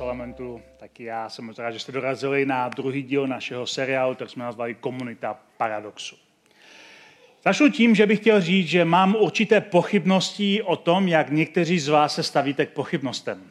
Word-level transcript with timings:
Elementu. 0.00 0.62
Taky 0.76 1.04
já 1.04 1.28
jsem 1.28 1.44
moc 1.44 1.58
rád, 1.58 1.70
že 1.70 1.78
jste 1.78 1.92
dorazili 1.92 2.46
na 2.46 2.68
druhý 2.68 3.02
díl 3.02 3.26
našeho 3.26 3.66
seriálu, 3.66 4.14
který 4.14 4.30
jsme 4.30 4.44
nazvali 4.44 4.74
Komunita 4.74 5.38
paradoxu. 5.56 6.16
Začnu 7.44 7.70
tím, 7.70 7.94
že 7.94 8.06
bych 8.06 8.18
chtěl 8.18 8.40
říct, 8.40 8.68
že 8.68 8.84
mám 8.84 9.16
určité 9.16 9.60
pochybnosti 9.60 10.62
o 10.62 10.76
tom, 10.76 11.08
jak 11.08 11.30
někteří 11.30 11.78
z 11.78 11.88
vás 11.88 12.14
se 12.14 12.22
stavíte 12.22 12.66
k 12.66 12.70
pochybnostem. 12.70 13.50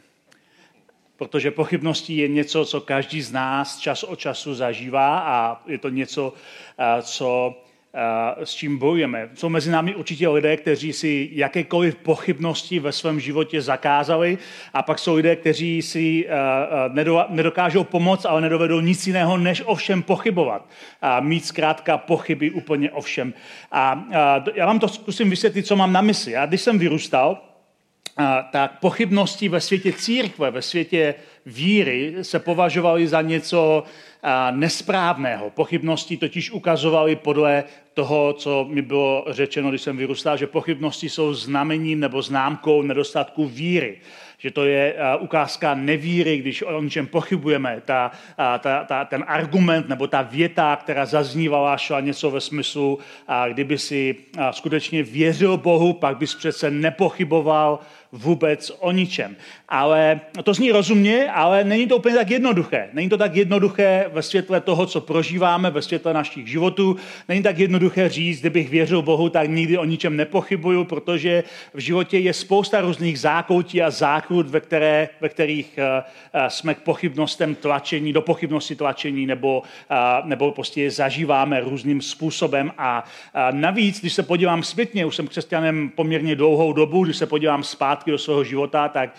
Protože 1.18 1.52
pochybnosti 1.52 2.14
je 2.14 2.28
něco, 2.28 2.66
co 2.66 2.82
každý 2.82 3.22
z 3.22 3.32
nás 3.32 3.80
čas 3.80 4.04
od 4.04 4.20
času 4.20 4.56
zažívá 4.56 5.20
a 5.20 5.62
je 5.68 5.78
to 5.78 5.90
něco, 5.90 6.34
eh, 6.80 7.02
co 7.02 7.56
s 8.44 8.54
čím 8.54 8.78
bojujeme. 8.78 9.30
Jsou 9.34 9.50
mezi 9.50 9.72
námi 9.72 9.96
určitě 9.96 10.28
lidé, 10.28 10.58
kteří 10.58 10.94
si 10.94 11.30
jakékoliv 11.32 11.96
pochybnosti 11.96 12.80
ve 12.80 12.92
svém 12.92 13.20
životě 13.20 13.62
zakázali 13.62 14.38
a 14.74 14.82
pak 14.82 15.00
jsou 15.00 15.16
lidé, 15.16 15.36
kteří 15.36 15.82
si 15.82 16.28
nedokážou 17.30 17.84
pomoct, 17.84 18.26
ale 18.26 18.42
nedovedou 18.42 18.80
nic 18.80 19.08
jiného, 19.08 19.38
než 19.38 19.64
ovšem 19.66 20.04
pochybovat. 20.04 20.70
A 21.02 21.20
mít 21.20 21.46
zkrátka 21.46 21.98
pochyby 21.98 22.52
úplně 22.52 22.92
ovšem. 22.92 23.34
A 23.72 24.04
já 24.56 24.66
vám 24.66 24.80
to 24.80 24.88
zkusím 24.88 25.30
vysvětlit, 25.30 25.68
co 25.68 25.76
mám 25.76 25.94
na 25.94 26.02
mysli. 26.02 26.32
Já 26.32 26.46
když 26.46 26.62
jsem 26.62 26.80
vyrůstal, 26.80 27.42
tak 28.52 28.80
pochybnosti 28.80 29.50
ve 29.50 29.62
světě 29.62 29.94
církve, 29.94 30.52
ve 30.52 30.62
světě 30.62 31.16
víry 31.46 32.16
se 32.22 32.40
považovaly 32.40 33.08
za 33.08 33.22
něco 33.22 33.84
nesprávného. 34.52 35.50
Pochybnosti 35.50 36.18
totiž 36.18 36.52
ukazovaly 36.52 37.16
podle 37.16 37.64
toho, 37.94 38.34
co 38.34 38.68
mi 38.70 38.82
bylo 38.82 39.26
řečeno, 39.30 39.70
když 39.70 39.82
jsem 39.82 39.98
vyrůstal, 39.98 40.38
že 40.38 40.48
pochybnosti 40.48 41.10
jsou 41.10 41.34
znamením 41.34 42.00
nebo 42.00 42.22
známkou 42.22 42.82
nedostatku 42.82 43.48
víry 43.48 43.98
že 44.42 44.52
to 44.52 44.66
je 44.66 44.96
ukázka 45.20 45.76
nevíry, 45.76 46.38
když 46.38 46.62
o 46.62 46.82
něčem 46.82 47.08
pochybujeme. 47.08 47.82
Ta, 47.86 48.12
ta, 48.60 48.84
ta, 48.84 49.06
ten 49.06 49.24
argument 49.28 49.90
nebo 49.90 50.08
ta 50.08 50.22
věta, 50.22 50.76
která 50.76 51.06
zaznívala, 51.06 51.78
šla 51.78 52.00
něco 52.00 52.32
ve 52.32 52.42
smyslu, 52.42 53.00
kdyby 53.54 53.78
si 53.78 54.16
skutečně 54.52 55.04
věřil 55.04 55.58
Bohu, 55.58 55.94
pak 55.94 56.18
bys 56.18 56.36
přece 56.36 56.72
nepochyboval 56.72 57.80
vůbec 58.12 58.72
o 58.80 58.92
ničem. 58.92 59.36
Ale 59.70 60.20
to 60.44 60.54
zní 60.54 60.72
rozumně, 60.72 61.32
ale 61.32 61.64
není 61.64 61.88
to 61.88 61.98
úplně 61.98 62.16
tak 62.16 62.30
jednoduché. 62.30 62.90
Není 62.94 63.10
to 63.10 63.18
tak 63.18 63.36
jednoduché 63.36 64.06
ve 64.14 64.22
světle 64.22 64.62
toho, 64.62 64.86
co 64.86 65.02
prožíváme, 65.02 65.72
ve 65.72 65.82
světle 65.82 66.14
našich 66.14 66.48
životů. 66.48 66.96
Není 67.28 67.44
tak 67.44 67.60
jednoduché 67.60 68.10
říct, 68.10 68.40
kdybych 68.40 68.70
věřil 68.70 69.02
Bohu, 69.02 69.30
tak 69.30 69.50
nikdy 69.50 69.78
o 69.78 69.86
ničem 69.86 70.18
nepochybuju, 70.18 70.84
protože 70.84 71.44
v 71.74 71.80
životě 71.80 72.18
je 72.18 72.34
spousta 72.34 72.82
různých 72.82 73.20
zákoutí 73.20 73.82
a 73.82 73.90
zákrut, 74.32 74.50
ve, 74.50 74.60
které, 74.60 75.10
ve 75.22 75.30
kterých 75.30 75.78
eh, 75.78 76.04
eh, 76.34 76.50
jsme 76.50 76.74
k 76.74 76.82
pochybnostem 76.82 77.56
tlačení, 77.56 78.14
do 78.14 78.22
pochybnosti 78.22 78.76
tlačení, 78.76 79.26
nebo, 79.26 79.64
eh, 79.92 79.96
nebo 80.24 80.52
prostě 80.52 80.92
zažíváme 80.92 81.60
různým 81.60 82.02
způsobem. 82.02 82.72
A 82.78 83.04
navíc, 83.52 84.00
když 84.00 84.14
se 84.14 84.24
podívám 84.24 84.64
zpětně, 84.64 85.06
už 85.06 85.16
jsem 85.16 85.28
křesťanem 85.28 85.90
poměrně 85.96 86.36
dlouhou 86.36 86.74
dobu, 86.74 87.06
když 87.06 87.18
se 87.18 87.26
podívám 87.26 87.64
zpátky 87.64 88.12
do 88.12 88.18
svého 88.18 88.44
života, 88.44 88.90
tak 88.90 89.16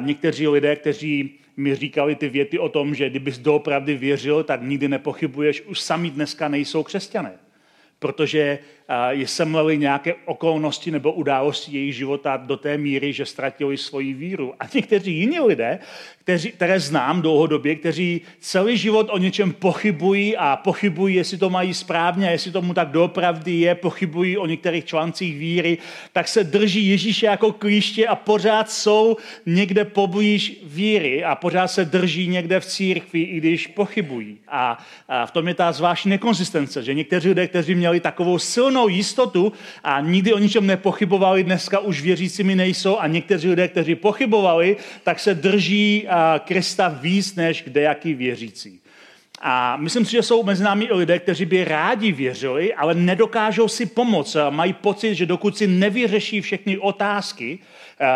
někteří 0.00 0.48
lidé, 0.48 0.76
kteří 0.76 1.38
mi 1.56 1.74
říkali 1.74 2.14
ty 2.14 2.28
věty 2.28 2.58
o 2.58 2.68
tom, 2.68 2.94
že 2.94 3.10
kdybys 3.10 3.38
doopravdy 3.38 3.94
věřil, 3.94 4.44
tak 4.44 4.62
nikdy 4.62 4.88
nepochybuješ, 4.88 5.62
už 5.62 5.80
sami 5.80 6.10
dneska 6.10 6.48
nejsou 6.48 6.82
křesťané. 6.82 7.32
Protože 7.98 8.38
je 8.38 8.58
semleli 9.24 9.78
nějaké 9.78 10.14
okolnosti 10.24 10.90
nebo 10.90 11.12
události 11.12 11.76
jejich 11.76 11.96
života 11.96 12.36
do 12.36 12.56
té 12.56 12.78
míry, 12.78 13.12
že 13.12 13.26
ztratili 13.26 13.76
svoji 13.76 14.14
víru. 14.14 14.54
A 14.60 14.64
někteří 14.74 15.12
jiní 15.12 15.40
lidé, 15.40 15.78
kteří, 16.20 16.52
které 16.52 16.80
znám 16.80 17.22
dlouhodobě, 17.22 17.74
kteří 17.74 18.20
celý 18.40 18.76
život 18.76 19.08
o 19.10 19.18
něčem 19.18 19.52
pochybují 19.52 20.36
a 20.36 20.56
pochybují, 20.56 21.14
jestli 21.14 21.38
to 21.38 21.50
mají 21.50 21.74
správně, 21.74 22.30
jestli 22.30 22.50
tomu 22.50 22.74
tak 22.74 22.88
doopravdy 22.88 23.52
je, 23.52 23.74
pochybují 23.74 24.38
o 24.38 24.46
některých 24.46 24.84
článcích 24.84 25.38
víry, 25.38 25.78
tak 26.12 26.28
se 26.28 26.44
drží 26.44 26.88
Ježíše 26.88 27.26
jako 27.26 27.52
klíště 27.52 28.06
a 28.06 28.14
pořád 28.14 28.70
jsou 28.70 29.16
někde 29.46 29.84
poblíž 29.84 30.60
víry 30.64 31.24
a 31.24 31.34
pořád 31.34 31.68
se 31.68 31.84
drží 31.84 32.26
někde 32.26 32.60
v 32.60 32.66
církvi, 32.66 33.20
i 33.20 33.36
když 33.36 33.66
pochybují. 33.66 34.38
A, 34.48 34.78
a 35.08 35.26
v 35.26 35.30
tom 35.30 35.48
je 35.48 35.54
ta 35.54 35.72
zvláštní 35.72 36.10
nekonzistence, 36.10 36.82
že 36.82 36.94
někteří 36.94 37.28
lidé, 37.28 37.48
kteří 37.48 37.74
měli 37.74 38.00
takovou 38.00 38.38
silnou 38.38 38.75
úplnou 38.76 38.88
jistotu 38.88 39.52
a 39.84 40.00
nikdy 40.00 40.32
o 40.32 40.38
ničem 40.38 40.66
nepochybovali, 40.66 41.44
dneska 41.44 41.78
už 41.78 42.02
věřícími 42.02 42.54
nejsou 42.54 42.98
a 42.98 43.06
někteří 43.06 43.48
lidé, 43.48 43.68
kteří 43.68 43.94
pochybovali, 43.94 44.76
tak 45.02 45.20
se 45.20 45.34
drží 45.34 46.06
Krista 46.44 46.88
víc 46.88 47.34
než 47.34 47.62
kdejaký 47.62 48.14
věřící. 48.14 48.80
A 49.40 49.76
myslím 49.76 50.04
si, 50.04 50.12
že 50.12 50.22
jsou 50.22 50.42
mezi 50.42 50.64
námi 50.64 50.84
i 50.84 50.94
lidé, 50.94 51.18
kteří 51.18 51.44
by 51.44 51.64
rádi 51.64 52.12
věřili, 52.12 52.74
ale 52.74 52.94
nedokážou 52.94 53.68
si 53.68 53.86
pomoct. 53.86 54.36
Mají 54.50 54.72
pocit, 54.72 55.14
že 55.14 55.26
dokud 55.26 55.56
si 55.56 55.66
nevyřeší 55.66 56.40
všechny 56.40 56.78
otázky, 56.78 57.58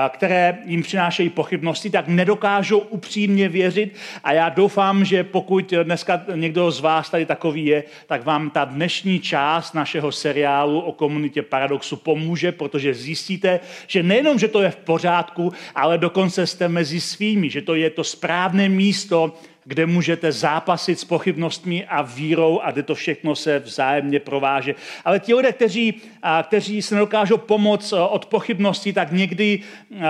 které 0.09 0.59
jim 0.65 0.83
přinášejí 0.83 1.29
pochybnosti, 1.29 1.91
tak 1.91 2.09
nedokážou 2.09 2.79
upřímně 2.79 3.49
věřit. 3.49 3.95
A 4.25 4.33
já 4.33 4.49
doufám, 4.49 5.05
že 5.05 5.25
pokud 5.25 5.75
dneska 5.83 6.23
někdo 6.35 6.71
z 6.71 6.81
vás 6.81 7.11
tady 7.11 7.27
takový 7.27 7.67
je, 7.67 7.85
tak 8.07 8.25
vám 8.25 8.51
ta 8.51 8.65
dnešní 8.65 9.21
část 9.21 9.75
našeho 9.75 10.13
seriálu 10.13 10.81
o 10.81 10.93
komunitě 10.93 11.43
Paradoxu 11.43 11.97
pomůže, 11.97 12.53
protože 12.53 12.95
zjistíte, 12.95 13.61
že 13.87 14.03
nejenom, 14.03 14.39
že 14.39 14.49
to 14.49 14.63
je 14.63 14.71
v 14.71 14.77
pořádku, 14.77 15.53
ale 15.75 15.99
dokonce 15.99 16.47
jste 16.47 16.69
mezi 16.69 17.01
svými, 17.01 17.51
že 17.51 17.63
to 17.63 17.75
je 17.75 17.91
to 17.91 18.05
správné 18.05 18.69
místo, 18.69 19.35
kde 19.65 19.87
můžete 19.87 20.33
zápasit 20.33 21.01
s 21.01 21.05
pochybnostmi 21.05 21.87
a 21.87 22.03
vírou 22.03 22.61
a 22.61 22.71
kde 22.71 22.83
to 22.83 22.95
všechno 22.95 23.37
se 23.37 23.59
vzájemně 23.59 24.21
prováže. 24.21 24.75
Ale 25.05 25.21
ti 25.21 25.35
lidé, 25.35 25.53
kteří, 25.53 25.95
kteří 26.43 26.83
se 26.83 26.95
nedokážou 26.95 27.37
pomoct 27.37 27.93
od 27.93 28.27
pochybností, 28.27 28.93
tak 28.93 29.13
někdy 29.13 29.61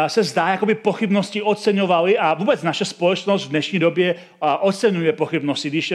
se 0.06 0.22
zdá, 0.22 0.48
jako 0.48 0.66
by 0.66 0.74
pochybnosti 0.74 1.42
oceňovali 1.42 2.18
a 2.18 2.34
vůbec 2.34 2.62
naše 2.62 2.84
společnost 2.84 3.46
v 3.46 3.50
dnešní 3.50 3.78
době 3.78 4.14
oceňuje 4.60 5.12
pochybnosti. 5.12 5.68
Když 5.70 5.94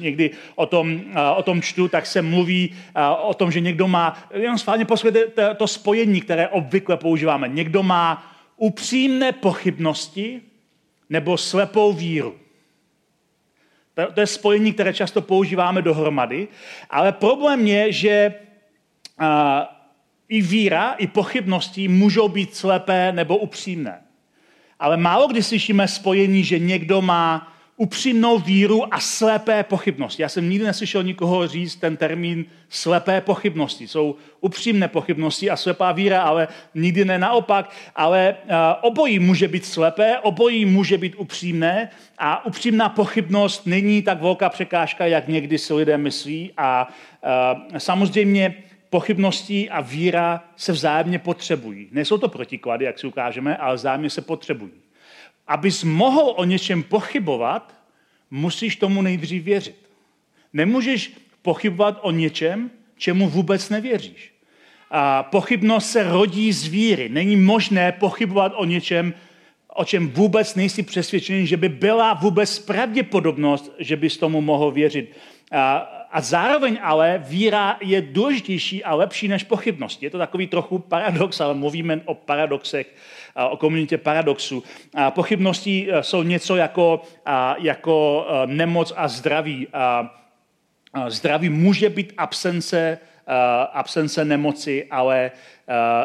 někdy 0.00 0.30
o 0.54 0.66
tom, 0.66 1.00
o 1.36 1.42
tom 1.42 1.62
čtu, 1.62 1.88
tak 1.88 2.06
se 2.06 2.22
mluví 2.22 2.74
o 3.22 3.34
tom, 3.34 3.52
že 3.52 3.60
někdo 3.60 3.88
má, 3.88 4.28
jenom 4.34 4.58
schválně 4.58 4.84
poslouchejte 4.84 5.54
to 5.54 5.66
spojení, 5.66 6.20
které 6.20 6.48
obvykle 6.48 6.96
používáme. 6.96 7.48
Někdo 7.48 7.82
má 7.82 8.34
upřímné 8.56 9.32
pochybnosti 9.32 10.40
nebo 11.10 11.36
slepou 11.36 11.92
víru. 11.92 12.34
To 14.14 14.20
je 14.20 14.26
spojení, 14.26 14.72
které 14.72 14.94
často 14.94 15.22
používáme 15.22 15.82
dohromady, 15.82 16.48
ale 16.90 17.12
problém 17.12 17.66
je, 17.66 17.92
že 17.92 18.34
i 20.28 20.42
víra, 20.42 20.92
i 20.92 21.06
pochybnosti 21.06 21.88
můžou 21.88 22.28
být 22.28 22.56
slepé 22.56 23.12
nebo 23.12 23.36
upřímné. 23.36 24.02
Ale 24.80 24.96
málo 24.96 25.28
kdy 25.28 25.42
slyšíme 25.42 25.88
spojení, 25.88 26.44
že 26.44 26.58
někdo 26.58 27.02
má 27.02 27.52
upřímnou 27.78 28.38
víru 28.38 28.94
a 28.94 29.00
slepé 29.00 29.62
pochybnosti. 29.62 30.22
Já 30.22 30.28
jsem 30.28 30.50
nikdy 30.50 30.64
neslyšel 30.64 31.02
nikoho 31.02 31.46
říct 31.46 31.76
ten 31.76 31.96
termín 31.96 32.44
slepé 32.68 33.20
pochybnosti. 33.20 33.88
Jsou 33.88 34.16
upřímné 34.40 34.88
pochybnosti 34.88 35.50
a 35.50 35.56
slepá 35.56 35.92
víra, 35.92 36.22
ale 36.22 36.48
nikdy 36.74 37.04
ne 37.04 37.18
naopak. 37.18 37.70
Ale 37.96 38.36
obojí 38.82 39.18
může 39.18 39.48
být 39.48 39.64
slepé, 39.64 40.18
obojí 40.18 40.64
může 40.64 40.98
být 40.98 41.14
upřímné 41.16 41.90
a 42.18 42.46
upřímná 42.46 42.88
pochybnost 42.88 43.66
není 43.66 44.02
tak 44.02 44.22
velká 44.22 44.48
překážka, 44.48 45.06
jak 45.06 45.28
někdy 45.28 45.58
si 45.58 45.74
lidé 45.74 45.98
myslí. 45.98 46.52
A 46.56 46.88
samozřejmě 47.78 48.54
pochybnosti 48.90 49.70
a 49.70 49.80
víra 49.80 50.44
se 50.56 50.72
vzájemně 50.72 51.18
potřebují. 51.18 51.88
Nejsou 51.92 52.18
to 52.18 52.28
protiklady, 52.28 52.84
jak 52.84 52.98
si 52.98 53.06
ukážeme, 53.06 53.56
ale 53.56 53.76
vzájemně 53.76 54.10
se 54.10 54.20
potřebují. 54.20 54.72
Abys 55.48 55.84
mohl 55.84 56.34
o 56.36 56.44
něčem 56.44 56.82
pochybovat, 56.82 57.74
musíš 58.30 58.76
tomu 58.76 59.02
nejdřív 59.02 59.44
věřit. 59.44 59.88
Nemůžeš 60.52 61.12
pochybovat 61.42 61.98
o 62.02 62.10
něčem, 62.10 62.70
čemu 62.96 63.28
vůbec 63.28 63.70
nevěříš. 63.70 64.32
A 64.90 65.22
pochybnost 65.22 65.90
se 65.90 66.02
rodí 66.02 66.52
z 66.52 66.66
víry. 66.66 67.08
Není 67.08 67.36
možné 67.36 67.92
pochybovat 67.92 68.52
o 68.56 68.64
něčem, 68.64 69.14
o 69.74 69.84
čem 69.84 70.08
vůbec 70.08 70.54
nejsi 70.54 70.82
přesvědčený, 70.82 71.46
že 71.46 71.56
by 71.56 71.68
byla 71.68 72.14
vůbec 72.14 72.58
pravděpodobnost, 72.58 73.72
že 73.78 73.96
bys 73.96 74.16
tomu 74.16 74.40
mohl 74.40 74.70
věřit. 74.70 75.16
A 75.52 75.94
a 76.10 76.20
zároveň 76.20 76.78
ale 76.82 77.24
víra 77.28 77.76
je 77.80 78.00
důležitější 78.02 78.84
a 78.84 78.94
lepší 78.94 79.28
než 79.28 79.44
pochybnosti. 79.44 80.06
Je 80.06 80.10
to 80.10 80.18
takový 80.18 80.46
trochu 80.46 80.78
paradox, 80.78 81.40
ale 81.40 81.54
mluvíme 81.54 82.00
o 82.04 82.14
paradoxech, 82.14 82.94
o 83.50 83.56
komunitě 83.56 83.98
paradoxů. 83.98 84.64
Pochybnosti 85.10 85.88
jsou 86.00 86.22
něco 86.22 86.56
jako, 86.56 87.02
jako 87.58 88.26
nemoc 88.46 88.92
a 88.96 89.08
zdraví. 89.08 89.66
Zdraví 91.08 91.48
může 91.48 91.88
být 91.90 92.12
absence, 92.16 92.98
absence 93.72 94.24
nemoci, 94.24 94.86
ale 94.90 95.30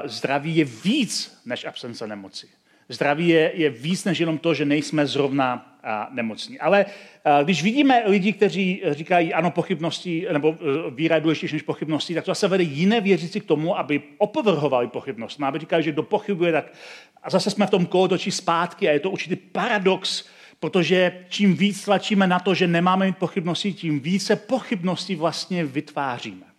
zdraví 0.04 0.56
je 0.56 0.66
víc 0.66 1.42
než 1.46 1.66
absence 1.66 2.08
nemoci. 2.08 2.48
Zdraví 2.90 3.28
je, 3.30 3.52
je 3.56 3.70
víc 3.70 4.06
než 4.06 4.20
jenom 4.20 4.38
to, 4.38 4.54
že 4.54 4.66
nejsme 4.66 5.08
zrovna 5.08 5.54
a, 5.54 5.73
nemocní. 6.12 6.60
Ale 6.60 6.86
a, 7.26 7.44
když 7.44 7.64
vidíme 7.64 8.04
lidi, 8.06 8.34
kteří 8.34 8.82
říkají 8.92 9.34
ano, 9.34 9.52
pochybnosti, 9.52 10.28
nebo 10.34 10.56
e, 10.88 10.92
víra 10.92 11.16
je 11.16 11.22
důležitější 11.22 11.56
než 11.56 11.62
pochybnosti, 11.62 12.16
tak 12.16 12.26
to 12.26 12.32
zase 12.32 12.48
vede 12.48 12.64
jiné 12.64 13.02
věřící 13.02 13.40
k 13.40 13.46
tomu, 13.46 13.78
aby 13.78 14.02
opovrhovali 14.18 14.88
pochybnost. 14.88 15.40
No, 15.40 15.48
aby 15.48 15.60
říkali, 15.60 15.84
že 15.84 15.92
kdo 15.92 16.04
pochybuje, 16.04 16.52
tak 16.52 16.74
a 17.24 17.30
zase 17.30 17.50
jsme 17.50 17.68
v 17.68 17.70
tom 17.70 17.86
kolotočí 17.86 18.32
zpátky 18.32 18.90
a 18.90 18.92
je 18.92 19.00
to 19.00 19.12
určitý 19.12 19.36
paradox, 19.36 20.26
protože 20.60 21.26
čím 21.30 21.56
víc 21.56 21.86
tlačíme 21.86 22.28
na 22.28 22.40
to, 22.40 22.54
že 22.54 22.68
nemáme 22.68 23.06
mít 23.06 23.18
pochybnosti, 23.18 23.74
tím 23.74 24.00
více 24.00 24.36
pochybností 24.36 25.16
vlastně 25.16 25.66
vytváříme. 25.66 26.53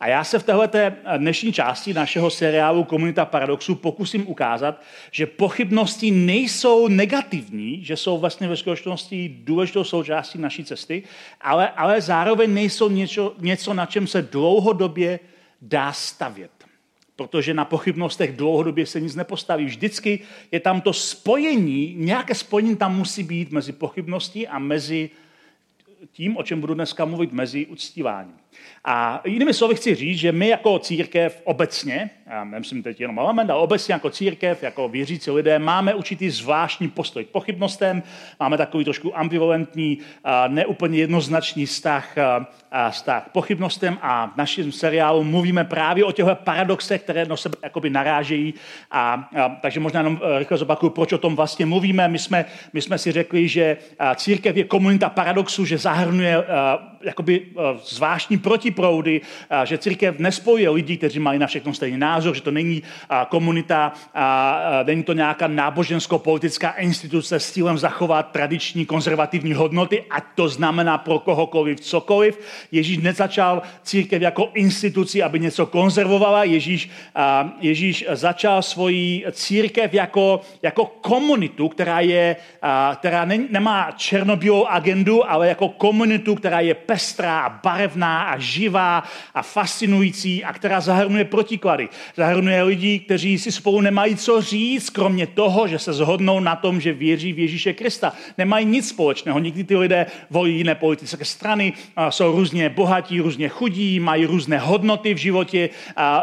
A 0.00 0.08
já 0.08 0.24
se 0.24 0.38
v 0.38 0.42
této 0.42 0.96
dnešní 1.16 1.52
části 1.52 1.94
našeho 1.94 2.30
seriálu 2.30 2.84
Komunita 2.84 3.24
paradoxů 3.24 3.74
pokusím 3.74 4.28
ukázat, 4.28 4.82
že 5.10 5.26
pochybnosti 5.26 6.10
nejsou 6.10 6.88
negativní, 6.88 7.84
že 7.84 7.96
jsou 7.96 8.18
vlastně 8.18 8.48
ve 8.48 8.56
skutečnosti 8.56 9.36
důležitou 9.44 9.84
součástí 9.84 10.38
naší 10.38 10.64
cesty, 10.64 11.02
ale, 11.40 11.68
ale 11.68 12.00
zároveň 12.00 12.54
nejsou 12.54 12.88
něco, 12.88 13.34
něco, 13.38 13.74
na 13.74 13.86
čem 13.86 14.06
se 14.06 14.22
dlouhodobě 14.22 15.20
dá 15.62 15.92
stavět. 15.92 16.50
Protože 17.16 17.54
na 17.54 17.64
pochybnostech 17.64 18.36
dlouhodobě 18.36 18.86
se 18.86 19.00
nic 19.00 19.14
nepostaví. 19.14 19.64
Vždycky 19.64 20.20
je 20.52 20.60
tam 20.60 20.80
to 20.80 20.92
spojení, 20.92 21.94
nějaké 21.98 22.34
spojení 22.34 22.76
tam 22.76 22.96
musí 22.96 23.22
být 23.22 23.50
mezi 23.50 23.72
pochybností 23.72 24.48
a 24.48 24.58
mezi 24.58 25.10
tím, 26.12 26.36
o 26.36 26.42
čem 26.42 26.60
budu 26.60 26.74
dneska 26.74 27.04
mluvit, 27.04 27.32
mezi 27.32 27.66
uctíváním. 27.66 28.34
A 28.84 29.20
jinými 29.24 29.54
slovy 29.54 29.74
chci 29.74 29.94
říct, 29.94 30.18
že 30.18 30.32
my 30.32 30.48
jako 30.48 30.78
církev 30.78 31.42
obecně, 31.44 32.10
já 32.26 32.44
nemyslím 32.44 32.82
teď 32.82 33.00
jenom 33.00 33.18
element, 33.18 33.50
ale 33.50 33.60
obecně 33.60 33.94
jako 33.94 34.10
církev, 34.10 34.62
jako 34.62 34.88
věřící 34.88 35.30
lidé, 35.30 35.58
máme 35.58 35.94
určitý 35.94 36.30
zvláštní 36.30 36.88
postoj 36.88 37.24
k 37.24 37.28
pochybnostem, 37.28 38.02
máme 38.40 38.56
takový 38.56 38.84
trošku 38.84 39.18
ambivalentní, 39.18 39.98
neúplně 40.48 40.98
jednoznačný 40.98 41.66
vztah, 41.66 42.16
vztah 42.90 43.26
k 43.26 43.32
pochybnostem 43.32 43.98
a 44.02 44.26
v 44.26 44.36
našem 44.36 44.72
seriálu 44.72 45.24
mluvíme 45.24 45.64
právě 45.64 46.04
o 46.04 46.12
těchto 46.12 46.34
paradoxech, 46.34 47.02
které 47.02 47.26
na 47.26 47.36
sebe 47.36 47.56
jakoby 47.62 47.90
narážejí. 47.90 48.54
A, 48.90 49.28
a, 49.36 49.48
takže 49.48 49.80
možná 49.80 50.00
jenom 50.00 50.20
e, 50.22 50.38
rychle 50.38 50.58
zopakuju, 50.58 50.90
proč 50.90 51.12
o 51.12 51.18
tom 51.18 51.36
vlastně 51.36 51.66
mluvíme. 51.66 52.08
My 52.08 52.18
jsme, 52.18 52.44
my 52.72 52.82
jsme 52.82 52.98
si 52.98 53.12
řekli, 53.12 53.48
že 53.48 53.76
církev 54.16 54.56
je 54.56 54.64
komunita 54.64 55.08
paradoxů, 55.08 55.64
že 55.64 55.78
zahrnuje 55.78 56.44
jakoby 57.02 57.46
zvláštní 57.84 58.38
protiproudy, 58.40 59.20
že 59.64 59.78
církev 59.78 60.18
nespojuje 60.18 60.70
lidi, 60.70 60.96
kteří 60.96 61.18
mají 61.18 61.38
na 61.38 61.46
všechno 61.46 61.74
stejný 61.74 61.98
názor, 61.98 62.34
že 62.34 62.42
to 62.42 62.50
není 62.50 62.82
komunita, 63.28 63.92
není 64.86 65.02
to 65.02 65.12
nějaká 65.12 65.48
nábožensko-politická 65.48 66.70
instituce 66.70 67.40
s 67.40 67.52
cílem 67.52 67.78
zachovat 67.78 68.32
tradiční 68.32 68.86
konzervativní 68.86 69.52
hodnoty, 69.52 70.04
ať 70.10 70.24
to 70.34 70.48
znamená 70.48 70.98
pro 70.98 71.18
kohokoliv 71.18 71.80
cokoliv. 71.80 72.38
Ježíš 72.72 72.98
nezačal 72.98 73.62
církev 73.82 74.22
jako 74.22 74.48
instituci, 74.54 75.22
aby 75.22 75.40
něco 75.40 75.66
konzervovala. 75.66 76.44
Ježíš, 76.44 76.90
Ježíš 77.60 78.04
začal 78.12 78.62
svoji 78.62 79.24
církev 79.32 79.94
jako, 79.94 80.40
jako 80.62 80.86
komunitu, 80.86 81.68
která, 81.68 82.00
je, 82.00 82.36
která 82.94 83.24
ne, 83.24 83.38
nemá 83.50 83.92
černobílou 83.96 84.66
agendu, 84.66 85.30
ale 85.30 85.48
jako 85.48 85.68
komunitu, 85.68 86.34
která 86.34 86.60
je 86.60 86.74
pestrá, 86.74 87.60
barevná 87.62 88.22
a 88.30 88.38
živá 88.38 89.02
a 89.34 89.42
fascinující 89.42 90.44
a 90.44 90.52
která 90.52 90.80
zahrnuje 90.80 91.24
protiklady. 91.24 91.88
Zahrnuje 92.16 92.62
lidi, 92.62 92.98
kteří 92.98 93.38
si 93.38 93.52
spolu 93.52 93.80
nemají 93.80 94.16
co 94.16 94.42
říct, 94.42 94.90
kromě 94.90 95.26
toho, 95.26 95.68
že 95.68 95.78
se 95.78 95.92
zhodnou 95.92 96.40
na 96.40 96.56
tom, 96.56 96.80
že 96.80 96.92
věří 96.92 97.32
v 97.32 97.38
Ježíše 97.38 97.72
Krista. 97.72 98.12
Nemají 98.38 98.66
nic 98.66 98.88
společného. 98.88 99.38
Někdy 99.38 99.64
ty 99.64 99.76
lidé 99.76 100.06
volí 100.30 100.56
jiné 100.56 100.74
politické 100.74 101.24
strany, 101.24 101.72
jsou 102.08 102.32
různě 102.32 102.68
bohatí, 102.68 103.20
různě 103.20 103.48
chudí, 103.48 104.00
mají 104.00 104.26
různé 104.26 104.58
hodnoty 104.58 105.14
v 105.14 105.16
životě, 105.16 105.68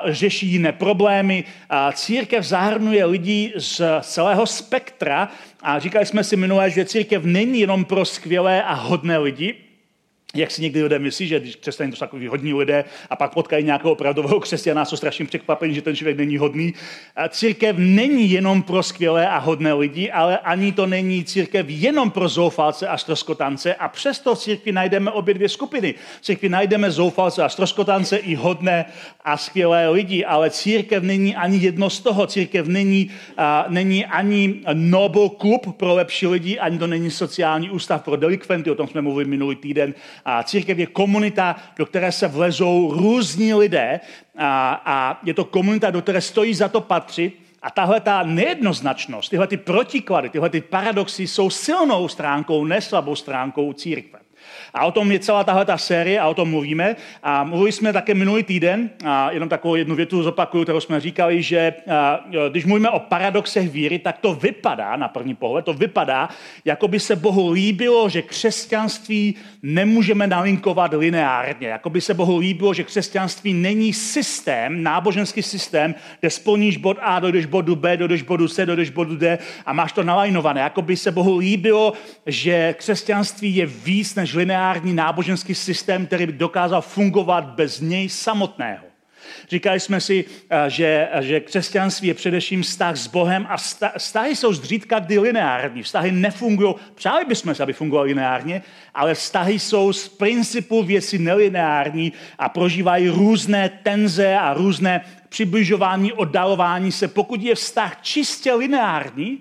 řeší 0.05 0.47
jiné 0.47 0.71
problémy. 0.71 1.43
Církev 1.93 2.43
zahrnuje 2.43 3.05
lidi 3.05 3.53
z 3.55 3.81
celého 4.01 4.45
spektra 4.45 5.29
a 5.61 5.79
říkali 5.79 6.05
jsme 6.05 6.23
si 6.23 6.35
minule, 6.35 6.69
že 6.69 6.85
církev 6.85 7.23
není 7.23 7.59
jenom 7.59 7.85
pro 7.85 8.05
skvělé 8.05 8.63
a 8.63 8.73
hodné 8.73 9.17
lidi, 9.17 9.55
jak 10.35 10.51
si 10.51 10.61
někdy 10.61 10.83
lidé 10.83 10.99
myslí, 10.99 11.27
že 11.27 11.39
když 11.39 11.55
křesťané 11.55 11.91
to 11.91 11.97
takový 11.97 12.27
hodní 12.27 12.53
lidé 12.53 12.85
a 13.09 13.15
pak 13.15 13.33
potkají 13.33 13.65
nějakého 13.65 13.91
opravdového 13.91 14.39
křesťana, 14.39 14.85
jsou 14.85 14.97
strašně 14.97 15.25
překvapení, 15.25 15.75
že 15.75 15.81
ten 15.81 15.95
člověk 15.95 16.17
není 16.17 16.37
hodný. 16.37 16.73
A 17.15 17.29
církev 17.29 17.75
není 17.79 18.31
jenom 18.31 18.63
pro 18.63 18.83
skvělé 18.83 19.27
a 19.27 19.37
hodné 19.37 19.73
lidi, 19.73 20.11
ale 20.11 20.37
ani 20.37 20.71
to 20.71 20.85
není 20.85 21.23
církev 21.23 21.65
jenom 21.69 22.11
pro 22.11 22.27
zoufalce 22.29 22.87
a 22.87 22.97
stroskotance 22.97 23.75
a 23.75 23.87
přesto 23.87 24.35
v 24.35 24.39
církvi 24.39 24.71
najdeme 24.71 25.11
obě 25.11 25.33
dvě 25.33 25.49
skupiny. 25.49 25.95
V 26.21 26.21
církvi 26.21 26.49
najdeme 26.49 26.91
zoufalce 26.91 27.43
a 27.43 27.49
stroskotance 27.49 28.17
i 28.17 28.35
hodné 28.35 28.85
a 29.23 29.37
skvělé 29.37 29.89
lidi, 29.89 30.25
ale 30.25 30.49
církev 30.49 31.03
není 31.03 31.35
ani 31.35 31.57
jedno 31.57 31.89
z 31.89 31.99
toho. 31.99 32.27
Církev 32.27 32.67
není, 32.67 33.09
a, 33.37 33.65
není 33.69 34.05
ani 34.05 34.61
noble 34.73 35.29
klub 35.37 35.77
pro 35.77 35.93
lepší 35.93 36.27
lidi, 36.27 36.59
ani 36.59 36.77
to 36.77 36.87
není 36.87 37.11
sociální 37.11 37.69
ústav 37.69 38.03
pro 38.03 38.15
delikventy, 38.15 38.71
o 38.71 38.75
tom 38.75 38.87
jsme 38.87 39.01
mluvili 39.01 39.29
minulý 39.29 39.55
týden, 39.55 39.93
a 40.29 40.43
církev 40.43 40.79
je 40.79 40.85
komunita, 40.85 41.55
do 41.77 41.85
které 41.85 42.11
se 42.11 42.27
vlezou 42.27 42.93
různí 42.93 43.53
lidé 43.53 43.99
a, 44.37 44.81
a 44.85 45.19
je 45.23 45.33
to 45.33 45.45
komunita, 45.45 45.91
do 45.91 46.01
které 46.01 46.21
stojí 46.21 46.53
za 46.53 46.67
to 46.67 46.81
patřit. 46.81 47.39
A 47.61 47.71
tahle 47.71 47.99
ta 47.99 48.23
nejednoznačnost, 48.23 49.29
tyhle 49.29 49.47
ty 49.47 49.57
protiklady, 49.57 50.29
tyhle 50.29 50.49
ty 50.49 50.61
paradoxy 50.61 51.27
jsou 51.27 51.49
silnou 51.49 52.07
stránkou, 52.07 52.65
neslabou 52.65 53.15
stránkou 53.15 53.73
církve. 53.73 54.19
A 54.77 54.85
o 54.85 54.91
tom 54.91 55.11
je 55.11 55.19
celá 55.19 55.43
tahle 55.43 55.65
ta 55.65 55.77
série 55.77 56.19
a 56.19 56.27
o 56.27 56.33
tom 56.33 56.49
mluvíme. 56.49 56.95
A 57.23 57.43
mluvili 57.43 57.71
jsme 57.71 57.93
také 57.93 58.13
minulý 58.13 58.43
týden, 58.43 58.89
a 59.05 59.31
jenom 59.31 59.49
takovou 59.49 59.75
jednu 59.75 59.95
větu 59.95 60.23
zopakuju, 60.23 60.63
kterou 60.63 60.79
jsme 60.79 60.99
říkali, 60.99 61.41
že 61.41 61.73
a, 61.89 62.19
když 62.49 62.65
mluvíme 62.65 62.89
o 62.89 62.99
paradoxech 62.99 63.69
víry, 63.69 63.99
tak 63.99 64.17
to 64.17 64.33
vypadá, 64.33 64.95
na 64.95 65.07
první 65.07 65.35
pohled, 65.35 65.65
to 65.65 65.73
vypadá, 65.73 66.29
jako 66.65 66.87
by 66.87 66.99
se 66.99 67.15
Bohu 67.15 67.51
líbilo, 67.51 68.09
že 68.09 68.21
křesťanství 68.21 69.35
nemůžeme 69.63 70.27
nalinkovat 70.27 70.93
lineárně. 70.93 71.67
Jako 71.67 71.89
by 71.89 72.01
se 72.01 72.13
Bohu 72.13 72.37
líbilo, 72.37 72.73
že 72.73 72.83
křesťanství 72.83 73.53
není 73.53 73.93
systém, 73.93 74.83
náboženský 74.83 75.43
systém, 75.43 75.95
kde 76.19 76.29
splníš 76.29 76.77
bod 76.77 76.97
A, 77.01 77.19
dojdeš 77.19 77.45
bodu 77.45 77.75
B, 77.75 77.97
dojdeš 77.97 78.21
bodu 78.21 78.47
C, 78.47 78.65
dojdeš 78.65 78.89
bodu 78.89 79.15
D 79.15 79.37
a 79.65 79.73
máš 79.73 79.91
to 79.91 80.03
nalajnované. 80.03 80.61
Jako 80.61 80.81
by 80.81 80.97
se 80.97 81.11
Bohu 81.11 81.37
líbilo, 81.37 81.93
že 82.25 82.75
křesťanství 82.77 83.55
je 83.55 83.65
víc 83.65 84.15
než 84.15 84.33
lineární 84.33 84.66
náboženský 84.93 85.55
systém, 85.55 86.05
který 86.05 86.25
by 86.25 86.31
dokázal 86.31 86.81
fungovat 86.81 87.45
bez 87.45 87.79
něj 87.79 88.09
samotného. 88.09 88.87
Říkali 89.49 89.79
jsme 89.79 90.01
si, 90.01 90.25
eh, 90.49 90.69
že, 90.69 91.07
že 91.19 91.39
křesťanství 91.39 92.07
je 92.07 92.13
především 92.13 92.63
vztah 92.63 92.95
s 92.95 93.07
Bohem 93.07 93.47
a 93.49 93.57
vztahy 93.97 94.35
jsou 94.35 94.53
zřídka 94.53 94.99
kdy 94.99 95.19
lineární. 95.19 95.83
Vztahy 95.83 96.11
nefungují, 96.11 96.75
přáli 96.95 97.25
bychom 97.25 97.55
se, 97.55 97.63
aby 97.63 97.73
fungovaly 97.73 98.07
lineárně, 98.07 98.61
ale 98.93 99.13
vztahy 99.13 99.59
jsou 99.59 99.93
z 99.93 100.07
principu 100.09 100.83
věci 100.83 101.17
nelineární 101.17 102.13
a 102.39 102.49
prožívají 102.49 103.09
různé 103.09 103.69
tenze 103.69 104.37
a 104.37 104.53
různé 104.53 105.01
přibližování, 105.29 106.13
oddalování 106.13 106.91
se. 106.91 107.07
Pokud 107.07 107.41
je 107.41 107.55
vztah 107.55 108.01
čistě 108.01 108.53
lineární, 108.53 109.39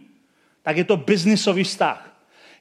tak 0.62 0.76
je 0.76 0.84
to 0.84 0.96
biznisový 0.96 1.64
vztah. 1.64 2.12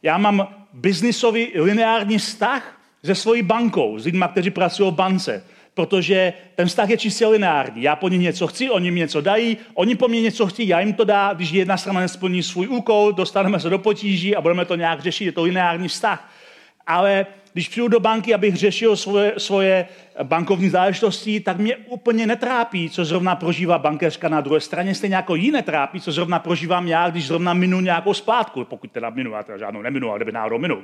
Já 0.03 0.17
mám 0.17 0.64
biznisový 0.75 1.51
lineární 1.55 2.17
vztah 2.17 2.81
se 3.03 3.15
svojí 3.15 3.41
bankou, 3.41 3.99
s 3.99 4.05
lidmi, 4.05 4.25
kteří 4.31 4.49
pracují 4.49 4.91
v 4.91 4.95
bance. 4.95 5.43
Protože 5.73 6.33
ten 6.55 6.67
vztah 6.67 6.89
je 6.89 6.97
čistě 6.97 7.27
lineární. 7.27 7.81
Já 7.81 7.95
po 7.95 8.09
nich 8.09 8.21
něco 8.21 8.47
chci, 8.47 8.69
oni 8.69 8.91
mi 8.91 8.99
něco 8.99 9.21
dají, 9.21 9.57
oni 9.73 9.95
po 9.95 10.07
mně 10.07 10.21
něco 10.21 10.47
chtějí, 10.47 10.67
já 10.67 10.79
jim 10.79 10.93
to 10.93 11.03
dá. 11.03 11.33
Když 11.33 11.51
jedna 11.51 11.77
strana 11.77 11.99
nesplní 11.99 12.43
svůj 12.43 12.67
úkol, 12.67 13.11
dostaneme 13.11 13.59
se 13.59 13.69
do 13.69 13.79
potíží 13.79 14.35
a 14.35 14.41
budeme 14.41 14.65
to 14.65 14.75
nějak 14.75 14.99
řešit. 14.99 15.25
Je 15.25 15.31
to 15.31 15.43
lineární 15.43 15.87
vztah. 15.87 16.31
Ale 16.87 17.25
když 17.55 17.69
přijdu 17.69 17.87
do 17.87 17.99
banky, 17.99 18.33
abych 18.33 18.55
řešil 18.55 18.95
svoje, 18.95 19.33
svoje 19.37 19.87
bankovní 20.23 20.69
záležitosti, 20.69 21.39
tak 21.39 21.57
mě 21.57 21.75
úplně 21.75 22.27
netrápí, 22.27 22.89
co 22.89 23.05
zrovna 23.05 23.35
prožívá 23.35 23.77
bankéřka 23.77 24.29
na 24.29 24.41
druhé 24.41 24.59
straně, 24.59 24.95
stejně 24.95 25.15
jako 25.15 25.35
jí 25.35 25.51
netrápí, 25.51 26.01
co 26.01 26.11
zrovna 26.11 26.39
prožívám 26.39 26.87
já, 26.87 27.09
když 27.09 27.27
zrovna 27.27 27.53
minu 27.53 27.81
nějakou 27.81 28.13
splátku, 28.13 28.65
pokud 28.65 28.91
teda 28.91 29.09
minu, 29.09 29.31
já 29.31 29.43
teda 29.43 29.57
žádnou 29.57 29.81
neminu, 29.81 30.09
ale 30.09 30.19
kdyby 30.19 30.31
náhodou 30.31 30.57
minu. 30.57 30.83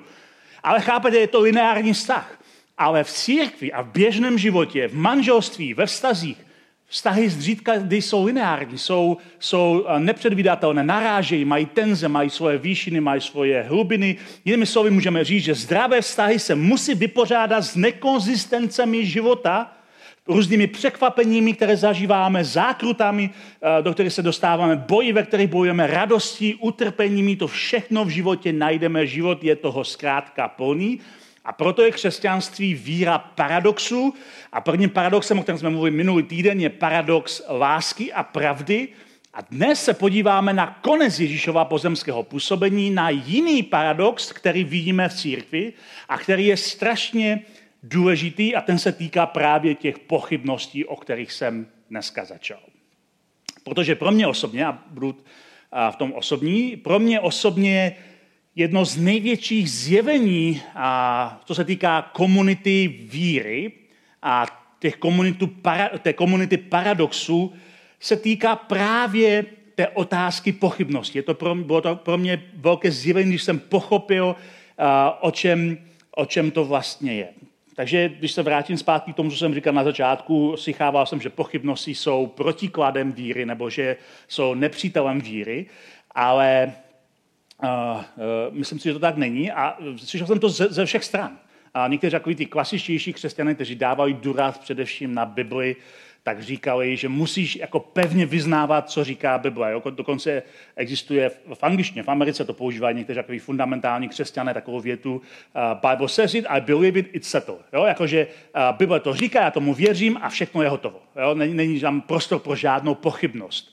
Ale 0.63 0.81
chápete, 0.81 1.17
je 1.17 1.27
to 1.27 1.41
lineární 1.41 1.93
vztah. 1.93 2.39
Ale 2.77 3.03
v 3.03 3.11
církvi 3.11 3.71
a 3.71 3.81
v 3.81 3.87
běžném 3.87 4.37
životě, 4.37 4.87
v 4.87 4.95
manželství, 4.95 5.73
ve 5.73 5.85
vztazích, 5.85 6.45
Vztahy 6.91 7.29
zřídka, 7.29 7.77
kdy 7.77 8.01
jsou 8.01 8.25
lineární, 8.25 8.77
jsou, 8.77 9.17
jsou 9.39 9.85
eh, 9.87 9.99
nepředvídatelné, 9.99 10.83
narážejí, 10.83 11.45
mají 11.45 11.65
tenze, 11.65 12.07
mají 12.07 12.29
svoje 12.29 12.57
výšiny, 12.57 12.99
mají 12.99 13.21
svoje 13.21 13.63
hlubiny. 13.63 14.17
Jinými 14.45 14.65
slovy 14.65 14.89
můžeme 14.91 15.23
říct, 15.23 15.43
že 15.43 15.55
zdravé 15.55 16.01
vztahy 16.01 16.39
se 16.39 16.55
musí 16.55 16.93
vypořádat 16.93 17.61
s 17.61 17.75
nekonzistencemi 17.75 19.05
života, 19.05 19.71
různými 20.27 20.67
překvapeními, 20.67 21.53
které 21.53 21.77
zažíváme, 21.77 22.43
zákrutami, 22.43 23.29
eh, 23.29 23.81
do 23.81 23.93
kterých 23.93 24.13
se 24.13 24.21
dostáváme, 24.21 24.75
boji, 24.75 25.13
ve 25.13 25.23
kterých 25.23 25.47
bojujeme, 25.47 25.87
radostí, 25.87 26.55
utrpeními, 26.55 27.35
to 27.35 27.47
všechno 27.47 28.05
v 28.05 28.09
životě 28.09 28.53
najdeme. 28.53 29.07
Život 29.07 29.43
je 29.43 29.55
toho 29.55 29.83
zkrátka 29.83 30.47
plný. 30.47 30.99
A 31.45 31.53
proto 31.53 31.81
je 31.81 31.91
křesťanství 31.91 32.73
víra 32.73 33.17
paradoxu. 33.17 34.13
A 34.51 34.61
prvním 34.61 34.89
paradoxem, 34.89 35.39
o 35.39 35.43
kterém 35.43 35.59
jsme 35.59 35.69
mluvili 35.69 35.91
minulý 35.91 36.23
týden, 36.23 36.59
je 36.59 36.69
paradox 36.69 37.41
lásky 37.49 38.13
a 38.13 38.23
pravdy. 38.23 38.87
A 39.33 39.41
dnes 39.41 39.83
se 39.83 39.93
podíváme 39.93 40.53
na 40.53 40.79
konec 40.81 41.19
Ježíšova 41.19 41.65
pozemského 41.65 42.23
působení, 42.23 42.89
na 42.89 43.09
jiný 43.09 43.63
paradox, 43.63 44.31
který 44.31 44.63
vidíme 44.63 45.09
v 45.09 45.13
církvi 45.13 45.73
a 46.09 46.17
který 46.17 46.45
je 46.45 46.57
strašně 46.57 47.41
důležitý 47.83 48.55
a 48.55 48.61
ten 48.61 48.79
se 48.79 48.91
týká 48.91 49.25
právě 49.25 49.75
těch 49.75 49.99
pochybností, 49.99 50.85
o 50.85 50.95
kterých 50.95 51.31
jsem 51.31 51.67
dneska 51.89 52.25
začal. 52.25 52.59
Protože 53.63 53.95
pro 53.95 54.11
mě 54.11 54.27
osobně, 54.27 54.65
a 54.65 54.79
budu 54.87 55.17
v 55.91 55.95
tom 55.95 56.13
osobní, 56.13 56.77
pro 56.77 56.99
mě 56.99 57.19
osobně 57.19 57.95
jedno 58.55 58.85
z 58.85 58.97
největších 58.97 59.71
zjevení, 59.71 60.61
a 60.75 61.41
co 61.45 61.55
se 61.55 61.65
týká 61.65 62.01
komunity 62.01 62.87
víry 62.87 63.71
a 64.21 64.45
těch 64.79 64.95
komunitu, 64.95 65.49
té 66.01 66.13
komunity 66.13 66.57
paradoxů, 66.57 67.53
se 67.99 68.15
týká 68.15 68.55
právě 68.55 69.45
té 69.75 69.87
otázky 69.87 70.51
pochybnosti. 70.51 71.19
Je 71.19 71.23
to 71.23 71.33
pro, 71.33 71.55
bylo 71.55 71.81
to 71.81 71.95
pro 71.95 72.17
mě 72.17 72.43
velké 72.55 72.91
zjevení, 72.91 73.29
když 73.29 73.43
jsem 73.43 73.59
pochopil, 73.59 74.35
o 75.19 75.31
čem, 75.31 75.77
o 76.15 76.25
čem 76.25 76.51
to 76.51 76.65
vlastně 76.65 77.13
je. 77.13 77.27
Takže 77.75 78.09
když 78.09 78.31
se 78.31 78.43
vrátím 78.43 78.77
zpátky 78.77 79.13
k 79.13 79.15
tomu, 79.15 79.31
co 79.31 79.37
jsem 79.37 79.53
říkal 79.53 79.73
na 79.73 79.83
začátku, 79.83 80.57
slychával 80.57 81.05
jsem, 81.05 81.21
že 81.21 81.29
pochybnosti 81.29 81.95
jsou 81.95 82.27
protikladem 82.27 83.11
víry 83.11 83.45
nebo 83.45 83.69
že 83.69 83.97
jsou 84.27 84.53
nepřítelem 84.53 85.21
víry, 85.21 85.65
ale 86.11 86.73
uh, 87.63 88.01
myslím 88.51 88.79
si, 88.79 88.89
že 88.89 88.93
to 88.93 88.99
tak 88.99 89.17
není 89.17 89.51
a 89.51 89.77
slyšel 89.95 90.27
jsem 90.27 90.39
to 90.39 90.49
ze, 90.49 90.67
ze 90.67 90.85
všech 90.85 91.03
stran. 91.03 91.37
A 91.73 91.87
někteří 91.87 92.11
takový 92.11 92.35
ty 92.35 92.45
klasičtější 92.45 93.13
křesťané, 93.13 93.55
kteří 93.55 93.75
dávají 93.75 94.13
důraz 94.13 94.57
především 94.57 95.13
na 95.13 95.25
Bibli, 95.25 95.75
tak 96.23 96.43
říkali, 96.43 96.97
že 96.97 97.09
musíš 97.09 97.55
jako 97.55 97.79
pevně 97.79 98.25
vyznávat, 98.25 98.89
co 98.89 99.03
říká 99.03 99.37
Bible. 99.37 99.71
Jo? 99.71 99.81
Dokonce 99.89 100.43
existuje 100.75 101.31
v 101.53 101.63
angličtině, 101.63 102.03
v 102.03 102.09
Americe 102.09 102.45
to 102.45 102.53
používají 102.53 102.97
někteří 102.97 103.15
takový 103.15 103.39
fundamentální 103.39 104.09
křesťané 104.09 104.53
takovou 104.53 104.79
větu 104.79 105.15
uh, 105.15 105.89
Bible 105.89 106.09
says 106.09 106.33
it, 106.33 106.45
I 106.49 106.61
believe 106.61 106.99
it, 106.99 107.09
it's 107.13 107.29
settled. 107.29 107.61
Jo? 107.73 107.85
Jakože 107.85 108.27
uh, 108.27 108.77
Bible 108.77 108.99
to 108.99 109.13
říká, 109.13 109.41
já 109.41 109.51
tomu 109.51 109.73
věřím 109.73 110.17
a 110.21 110.29
všechno 110.29 110.61
je 110.61 110.69
hotovo. 110.69 111.01
Jo? 111.21 111.35
Není, 111.35 111.53
není 111.53 111.79
tam 111.79 112.01
prostor 112.01 112.39
pro 112.39 112.55
žádnou 112.55 112.95
pochybnost. 112.95 113.70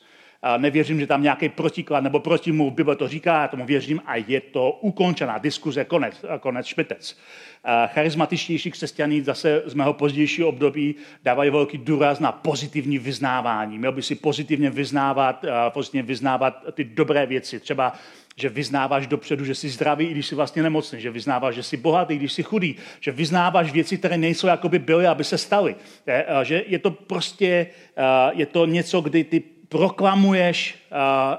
Nevěřím, 0.57 1.01
že 1.01 1.07
tam 1.07 1.23
nějaký 1.23 1.49
protiklad 1.49 2.01
nebo 2.01 2.21
protimluv, 2.21 2.73
Bible 2.73 2.97
to 2.97 3.09
říká, 3.09 3.41
já 3.41 3.49
tomu 3.49 3.67
věřím 3.67 4.01
a 4.07 4.17
je 4.17 4.41
to 4.41 4.71
ukončená 4.71 5.39
diskuze, 5.39 5.85
konec, 5.85 6.25
konec 6.41 6.67
špitec 6.67 7.19
charismatičtější 7.87 8.71
křesťaní 8.71 9.21
zase 9.21 9.63
z 9.67 9.75
mého 9.75 9.93
pozdějšího 9.93 10.49
období 10.49 10.95
dávají 11.23 11.51
velký 11.51 11.79
důraz 11.79 12.21
na 12.21 12.33
pozitivní 12.33 12.99
vyznávání. 12.99 13.79
Měl 13.79 13.93
by 13.93 14.03
si 14.03 14.15
pozitivně 14.15 14.71
vyznávat, 14.71 15.45
pozitivně 15.69 16.03
vyznávat 16.03 16.65
ty 16.73 16.85
dobré 16.85 17.27
věci. 17.27 17.61
Třeba 17.61 17.93
že 18.37 18.49
vyznáváš 18.49 19.07
dopředu, 19.07 19.45
že 19.45 19.55
jsi 19.55 19.69
zdravý, 19.69 20.07
i 20.07 20.11
když 20.11 20.27
jsi 20.27 20.35
vlastně 20.35 20.63
nemocný, 20.63 21.01
že 21.01 21.11
vyznáváš, 21.11 21.55
že 21.55 21.63
jsi 21.63 21.77
bohatý, 21.77 22.15
i 22.15 22.17
když 22.17 22.33
jsi 22.33 22.43
chudý, 22.43 22.77
že 23.01 23.13
vyznáváš 23.13 23.73
věci, 23.73 23.99
které 23.99 24.17
nejsou, 24.17 24.47
jako 24.47 24.69
by 24.69 24.79
byly, 24.79 25.07
aby 25.07 25.25
se 25.25 25.39
staly. 25.39 25.77
Že 26.43 26.65
je 26.67 26.79
to 26.79 26.91
prostě 26.91 27.67
je 28.35 28.47
to 28.47 28.67
něco, 28.67 29.01
kdy 29.01 29.25
ty 29.25 29.43
proklamuješ 29.69 30.79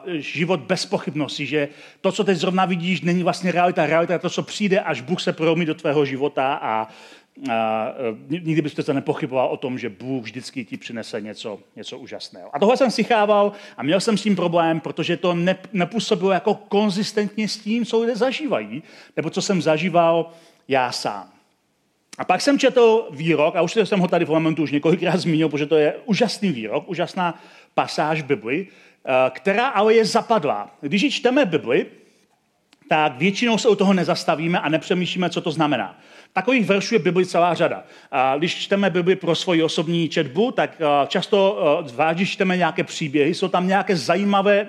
uh, 0.06 0.14
život 0.14 0.60
bez 0.60 0.86
pochybnosti, 0.86 1.46
že 1.46 1.68
to, 2.02 2.12
co 2.12 2.24
teď 2.24 2.38
zrovna 2.38 2.66
vidíš, 2.66 3.02
není 3.02 3.24
vlastně 3.24 3.52
realita. 3.52 3.86
Realita 3.86 4.14
je 4.14 4.20
to, 4.20 4.30
co 4.30 4.44
přijde, 4.44 4.80
až 4.80 5.02
Bůh 5.02 5.22
se 5.22 5.34
promí 5.34 5.66
do 5.66 5.76
tvého 5.76 6.06
života 6.06 6.54
a 6.54 6.88
uh, 7.38 7.48
nikdy 8.30 8.62
byste 8.62 8.84
se 8.84 8.94
nepochyboval 8.94 9.48
o 9.48 9.58
tom, 9.58 9.80
že 9.80 9.90
Bůh 9.90 10.24
vždycky 10.24 10.66
ti 10.66 10.78
přinese 10.78 11.22
něco, 11.22 11.60
něco 11.76 11.98
úžasného. 11.98 12.56
A 12.56 12.60
tohle 12.60 12.78
jsem 12.78 12.92
sichával 12.92 13.52
a 13.78 13.84
měl 13.84 14.00
jsem 14.00 14.18
s 14.18 14.24
tím 14.24 14.36
problém, 14.36 14.80
protože 14.80 15.18
to 15.18 15.34
ne, 15.34 15.58
nepůsobilo 15.74 16.32
jako 16.32 16.54
konzistentně 16.54 17.48
s 17.48 17.58
tím, 17.58 17.86
co 17.86 18.00
lidé 18.00 18.16
zažívají, 18.16 18.84
nebo 19.16 19.30
co 19.30 19.42
jsem 19.42 19.62
zažíval 19.62 20.32
já 20.68 20.92
sám. 20.92 21.30
A 22.20 22.26
pak 22.26 22.42
jsem 22.42 22.60
četl 22.60 23.08
výrok, 23.12 23.56
a 23.56 23.62
už 23.62 23.76
jsem 23.84 24.00
ho 24.00 24.08
tady 24.08 24.26
v 24.26 24.30
momentu 24.30 24.64
už 24.64 24.72
několikrát 24.72 25.18
zmínil, 25.20 25.50
protože 25.50 25.66
to 25.66 25.76
je 25.76 25.96
úžasný 26.06 26.52
výrok, 26.52 26.90
úžasná 26.90 27.42
pasáž 27.74 28.22
Bibli, 28.22 28.68
eh, 28.68 29.30
která 29.30 29.68
ale 29.68 29.94
je 29.94 30.06
zapadlá. 30.06 30.76
Když 30.82 31.02
ji 31.02 31.12
čteme 31.12 31.46
Bibli, 31.46 31.86
tak 32.90 33.18
většinou 33.18 33.58
se 33.58 33.70
u 33.70 33.76
toho 33.76 33.94
nezastavíme 33.94 34.60
a 34.60 34.70
nepřemýšlíme, 34.70 35.30
co 35.30 35.42
to 35.42 35.52
znamená. 35.52 36.00
Takových 36.34 36.66
veršů 36.66 36.96
je 36.96 37.00
Bibli 37.00 37.26
celá 37.26 37.54
řada. 37.54 37.84
A 38.12 38.38
když 38.38 38.56
čteme 38.56 38.90
Bibli 38.90 39.16
pro 39.16 39.36
svoji 39.36 39.64
osobní 39.64 40.10
četbu, 40.10 40.52
tak 40.52 40.82
často 41.08 41.60
zvlášť, 41.86 42.16
když 42.18 42.32
čteme 42.32 42.58
nějaké 42.58 42.84
příběhy, 42.84 43.34
jsou 43.34 43.48
tam 43.48 43.68
nějaké 43.68 43.96
zajímavé 43.96 44.68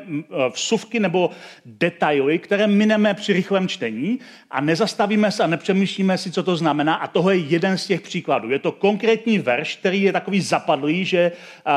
vsuvky 0.54 1.00
nebo 1.00 1.30
detaily, 1.64 2.38
které 2.38 2.66
mineme 2.66 3.14
při 3.14 3.32
rychlém 3.32 3.68
čtení 3.68 4.18
a 4.50 4.60
nezastavíme 4.60 5.30
se 5.30 5.42
a 5.42 5.46
nepřemýšlíme 5.46 6.18
si, 6.18 6.32
co 6.32 6.42
to 6.42 6.56
znamená. 6.56 6.94
A 6.94 7.06
tohle 7.06 7.36
je 7.36 7.44
jeden 7.44 7.78
z 7.78 7.86
těch 7.86 8.00
příkladů. 8.00 8.50
Je 8.50 8.58
to 8.58 8.72
konkrétní 8.72 9.38
verš, 9.38 9.76
který 9.76 10.02
je 10.02 10.12
takový 10.12 10.40
zapadlý, 10.40 11.04
že 11.04 11.32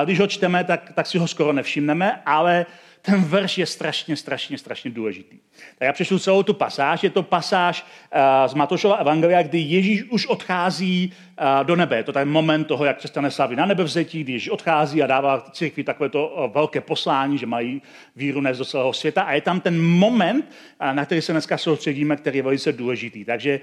když 0.06 0.20
ho 0.20 0.28
čteme, 0.28 0.64
tak, 0.64 0.92
tak 0.96 1.08
si 1.08 1.18
ho 1.18 1.28
skoro 1.28 1.54
nevšimneme, 1.54 2.22
ale 2.26 2.66
ten 3.02 3.24
verš 3.24 3.58
je 3.58 3.66
strašně, 3.66 4.16
strašně, 4.16 4.58
strašně 4.58 4.92
důležitý. 4.92 5.38
Tak 5.78 5.86
já 5.86 5.94
přešlu 5.94 6.20
celou 6.20 6.44
tu 6.44 6.54
pasáž. 6.54 7.04
Je 7.04 7.10
to 7.10 7.24
pasáž 7.24 7.84
uh, 7.84 8.20
z 8.48 8.54
Matošova 8.54 8.96
Evangelia, 8.96 9.44
kdy 9.44 9.60
Ježíš 9.60 10.04
už 10.04 10.28
odchází 10.28 11.14
uh, 11.14 11.66
do 11.66 11.76
nebe. 11.76 11.98
Je 11.98 12.04
to 12.04 12.14
ten 12.14 12.30
moment 12.30 12.64
toho, 12.64 12.86
jak 12.86 12.98
přestane 12.98 13.32
slaví 13.32 13.56
na 13.56 13.66
nebevzetí, 13.66 14.24
kdy 14.24 14.34
Ježíš 14.34 14.50
odchází 14.50 15.04
a 15.04 15.08
dává 15.08 15.42
církvi 15.52 15.84
takové 15.84 16.10
to 16.10 16.28
uh, 16.28 16.54
velké 16.54 16.82
poslání, 16.82 17.38
že 17.38 17.46
mají 17.46 17.82
víru 18.16 18.42
nést 18.42 18.58
do 18.58 18.66
celého 18.66 18.94
světa. 18.94 19.22
A 19.22 19.34
je 19.34 19.42
tam 19.42 19.60
ten 19.60 19.82
moment, 19.82 20.52
na 20.92 21.06
který 21.06 21.22
se 21.22 21.32
dneska 21.32 21.58
soustředíme, 21.58 22.16
který 22.16 22.38
je 22.38 22.44
velice 22.44 22.72
důležitý. 22.72 23.26
Takže 23.26 23.60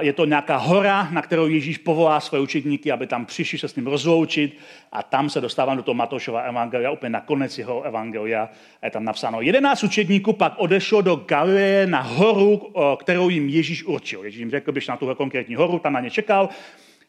je 0.00 0.12
to 0.12 0.24
nějaká 0.24 0.56
hora, 0.56 1.08
na 1.10 1.22
kterou 1.22 1.46
Ježíš 1.46 1.78
povolá 1.78 2.20
své 2.20 2.40
učedníky, 2.40 2.92
aby 2.92 3.06
tam 3.06 3.26
přišli 3.26 3.58
se 3.58 3.68
s 3.68 3.76
ním 3.76 3.86
rozloučit 3.86 4.58
a 4.92 5.02
tam 5.02 5.30
se 5.30 5.40
dostávám 5.40 5.76
do 5.76 5.82
toho 5.82 5.94
Matošova 5.94 6.40
Evangelia, 6.40 6.90
úplně 6.90 7.10
na 7.10 7.20
konec 7.20 7.58
jeho 7.58 7.82
Evangelia. 7.82 8.48
Je 8.82 8.90
tam 8.90 9.04
napsáno, 9.04 9.40
jedenáct 9.40 9.84
učedníků 9.84 10.32
pak 10.32 10.52
odešlo 10.56 11.00
do 11.00 11.16
Galileje 11.30 11.86
na 11.86 12.00
horu, 12.00 12.72
kterou 12.96 13.28
jim 13.28 13.48
Ježíš 13.48 13.84
určil. 13.84 14.24
Ježíš 14.24 14.38
jim 14.38 14.50
řekl, 14.50 14.72
běž 14.72 14.88
na 14.88 14.96
tuhle 14.96 15.14
konkrétní 15.14 15.54
horu, 15.54 15.78
tam 15.78 15.92
na 15.92 16.00
ně 16.00 16.10
čekal. 16.10 16.48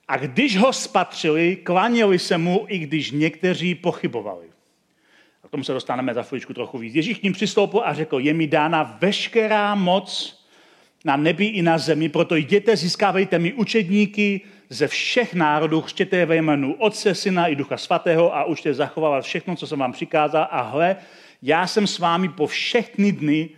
A 0.08 0.18
když 0.18 0.58
ho 0.58 0.74
spatřili, 0.74 1.56
klaněli 1.56 2.20
se 2.20 2.38
mu, 2.38 2.66
i 2.68 2.78
když 2.78 3.12
někteří 3.12 3.76
pochybovali. 3.76 4.46
A 5.44 5.48
k 5.48 5.52
tomu 5.52 5.64
se 5.64 5.74
dostaneme 5.74 6.14
za 6.14 6.24
chviličku 6.24 6.54
trochu 6.54 6.78
víc. 6.78 6.96
Ježíš 6.96 7.18
k 7.18 7.24
ním 7.24 7.34
přistoupil 7.34 7.82
a 7.86 7.94
řekl, 7.94 8.20
je 8.20 8.34
mi 8.34 8.48
dána 8.48 8.98
veškerá 9.02 9.76
moc 9.76 10.38
na 11.06 11.18
nebi 11.18 11.46
i 11.46 11.62
na 11.62 11.78
zemi, 11.78 12.10
proto 12.10 12.36
jděte, 12.36 12.76
získávejte 12.76 13.40
mi 13.40 13.54
učedníky 13.54 14.42
ze 14.70 14.88
všech 14.88 15.34
národů, 15.34 15.82
chřtěte 15.82 16.18
je 16.18 16.26
ve 16.26 16.36
jménu 16.36 16.74
Otce, 16.74 17.16
Syna 17.16 17.48
i 17.48 17.56
Ducha 17.56 17.78
Svatého 17.78 18.36
a 18.36 18.44
učte 18.44 18.74
zachovávat 18.74 19.24
všechno, 19.24 19.56
co 19.56 19.68
jsem 19.68 19.80
vám 19.80 19.92
přikázal. 19.92 20.48
A 20.52 20.62
hle, 20.62 20.96
já 21.42 21.68
jsem 21.68 21.88
s 21.88 22.00
vámi 22.00 22.30
po 22.30 22.48
všechny 22.48 23.12
dny 23.12 23.50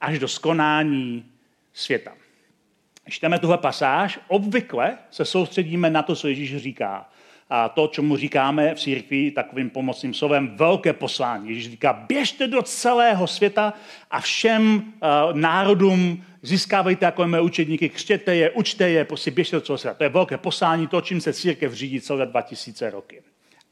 až 0.00 0.18
do 0.18 0.28
skonání 0.28 1.24
světa. 1.72 2.12
Čteme 3.08 3.38
tuhle 3.38 3.58
pasáž, 3.58 4.18
obvykle 4.28 4.98
se 5.10 5.24
soustředíme 5.24 5.90
na 5.90 6.02
to, 6.02 6.16
co 6.16 6.28
Ježíš 6.28 6.56
říká. 6.56 7.08
A 7.50 7.68
to, 7.68 7.86
čemu 7.86 8.16
říkáme 8.16 8.74
v 8.74 8.78
církvi 8.78 9.30
takovým 9.30 9.70
pomocným 9.70 10.14
slovem, 10.14 10.56
velké 10.56 10.92
poslání. 10.92 11.48
Ježíš 11.48 11.70
říká, 11.70 11.92
běžte 11.92 12.46
do 12.46 12.62
celého 12.62 13.26
světa 13.26 13.72
a 14.10 14.20
všem 14.20 14.74
uh, 14.74 15.36
národům 15.36 16.24
získávejte 16.42 17.04
jako 17.04 17.26
mé 17.26 17.40
učedníky, 17.40 17.88
křtěte 17.88 18.36
je, 18.36 18.50
učte 18.50 18.90
je, 18.90 19.04
prostě 19.04 19.30
běžte 19.30 19.56
do 19.56 19.60
celého 19.60 19.78
světa. 19.78 19.94
To 19.94 20.04
je 20.04 20.08
velké 20.08 20.38
poslání, 20.38 20.86
to, 20.86 21.00
čím 21.00 21.20
se 21.20 21.32
církev 21.32 21.72
řídí 21.72 22.00
celé 22.00 22.26
2000 22.26 22.90
roky. 22.90 23.22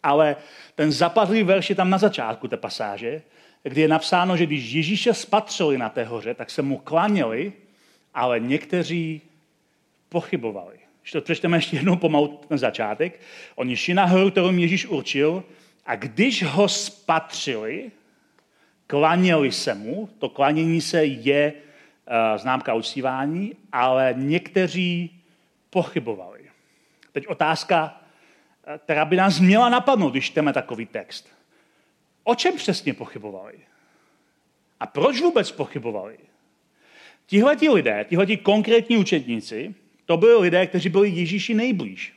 Ale 0.03 0.37
ten 0.75 0.93
zapadlý 0.93 1.43
verš 1.43 1.71
je 1.71 1.77
tam 1.77 1.91
na 1.91 1.99
začátku 1.99 2.49
té 2.49 2.57
pasáže, 2.57 3.23
kdy 3.71 3.81
je 3.81 3.89
napsáno, 3.89 4.37
že 4.37 4.47
když 4.47 4.73
Ježíše 4.73 5.15
spatřili 5.15 5.79
na 5.79 5.89
té 5.89 6.05
hoře, 6.05 6.35
tak 6.35 6.51
se 6.51 6.63
mu 6.63 6.79
klaněli, 6.79 7.53
ale 8.15 8.41
někteří 8.41 9.21
pochybovali. 10.09 10.77
Když 11.01 11.13
to 11.13 11.21
přečteme 11.21 11.57
ještě 11.57 11.77
jednou 11.77 11.97
pomalu 11.97 12.41
na 12.51 12.57
začátek, 12.57 13.21
oni 13.55 13.77
šli 13.77 13.95
na 13.95 14.05
horu, 14.05 14.31
kterou 14.31 14.53
Ježíš 14.53 14.87
určil, 14.87 15.45
a 15.87 15.97
když 15.97 16.43
ho 16.43 16.69
spatřili, 16.69 17.91
klaněli 18.87 19.53
se 19.53 19.75
mu, 19.75 20.09
to 20.19 20.29
klanění 20.29 20.81
se 20.81 21.05
je 21.05 21.53
uh, 21.53 22.39
známka 22.39 22.75
uctívání, 22.75 23.55
ale 23.73 24.15
někteří 24.17 25.21
pochybovali. 25.71 26.41
Teď 27.13 27.27
otázka, 27.27 28.01
eh, 28.67 28.79
která 28.79 29.05
by 29.05 29.17
nás 29.17 29.41
měla 29.41 29.69
napadnout, 29.69 30.11
když 30.11 30.27
čteme 30.27 30.53
takový 30.53 30.87
text. 30.87 31.37
O 32.29 32.35
čem 32.35 32.57
přesně 32.57 32.95
pochybovali? 32.95 33.55
A 34.81 34.87
proč 34.87 35.21
vůbec 35.21 35.53
pochybovali? 35.53 36.19
Tihleti 37.27 37.69
lidé, 37.69 38.07
tihleti 38.09 38.37
konkrétní 38.37 38.97
učetníci, 38.97 39.75
to 40.05 40.17
byli 40.17 40.43
lidé, 40.43 40.67
kteří 40.67 40.89
byli 40.89 41.09
Ježíši 41.09 41.55
nejblíž. 41.55 42.13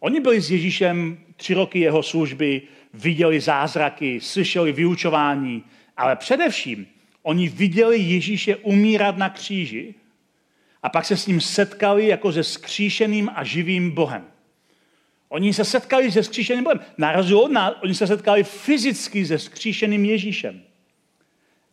Oni 0.00 0.20
byli 0.20 0.40
s 0.40 0.50
Ježíšem 0.50 1.18
tři 1.36 1.54
roky 1.54 1.78
jeho 1.78 2.02
služby, 2.02 2.62
viděli 2.94 3.40
zázraky, 3.40 4.20
slyšeli 4.20 4.72
vyučování, 4.72 5.64
ale 5.96 6.16
především 6.16 6.86
oni 7.22 7.48
viděli 7.48 7.98
Ježíše 7.98 8.56
umírat 8.56 9.16
na 9.16 9.30
kříži 9.30 9.94
a 10.82 10.88
pak 10.88 11.04
se 11.04 11.16
s 11.16 11.26
ním 11.26 11.40
setkali 11.40 12.06
jako 12.06 12.32
se 12.32 12.44
skříšeným 12.44 13.30
a 13.34 13.44
živým 13.44 13.90
Bohem. 13.90 14.24
Oni 15.32 15.54
se 15.54 15.64
setkali 15.64 16.12
se 16.12 16.22
skříšeným 16.22 16.64
Bohem. 16.64 16.80
Na 16.98 17.12
od 17.34 17.52
nás, 17.52 17.74
oni 17.82 17.94
se 17.94 18.06
setkali 18.06 18.44
fyzicky 18.44 19.26
se 19.26 19.38
skříšeným 19.38 20.04
Ježíšem. 20.04 20.62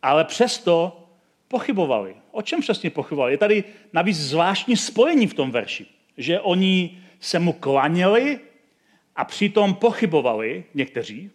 Ale 0.02 0.24
přesto 0.24 1.04
pochybovali. 1.48 2.14
O 2.30 2.42
čem 2.42 2.60
přesně 2.60 2.90
pochybovali? 2.90 3.32
Je 3.32 3.38
tady 3.38 3.64
navíc 3.92 4.16
zvláštní 4.16 4.76
spojení 4.76 5.26
v 5.26 5.34
tom 5.34 5.50
verši, 5.50 5.86
že 6.16 6.40
oni 6.40 6.98
se 7.20 7.38
mu 7.38 7.52
klaněli 7.52 8.38
a 9.16 9.24
přitom 9.24 9.74
pochybovali 9.74 10.64
někteří. 10.74 11.30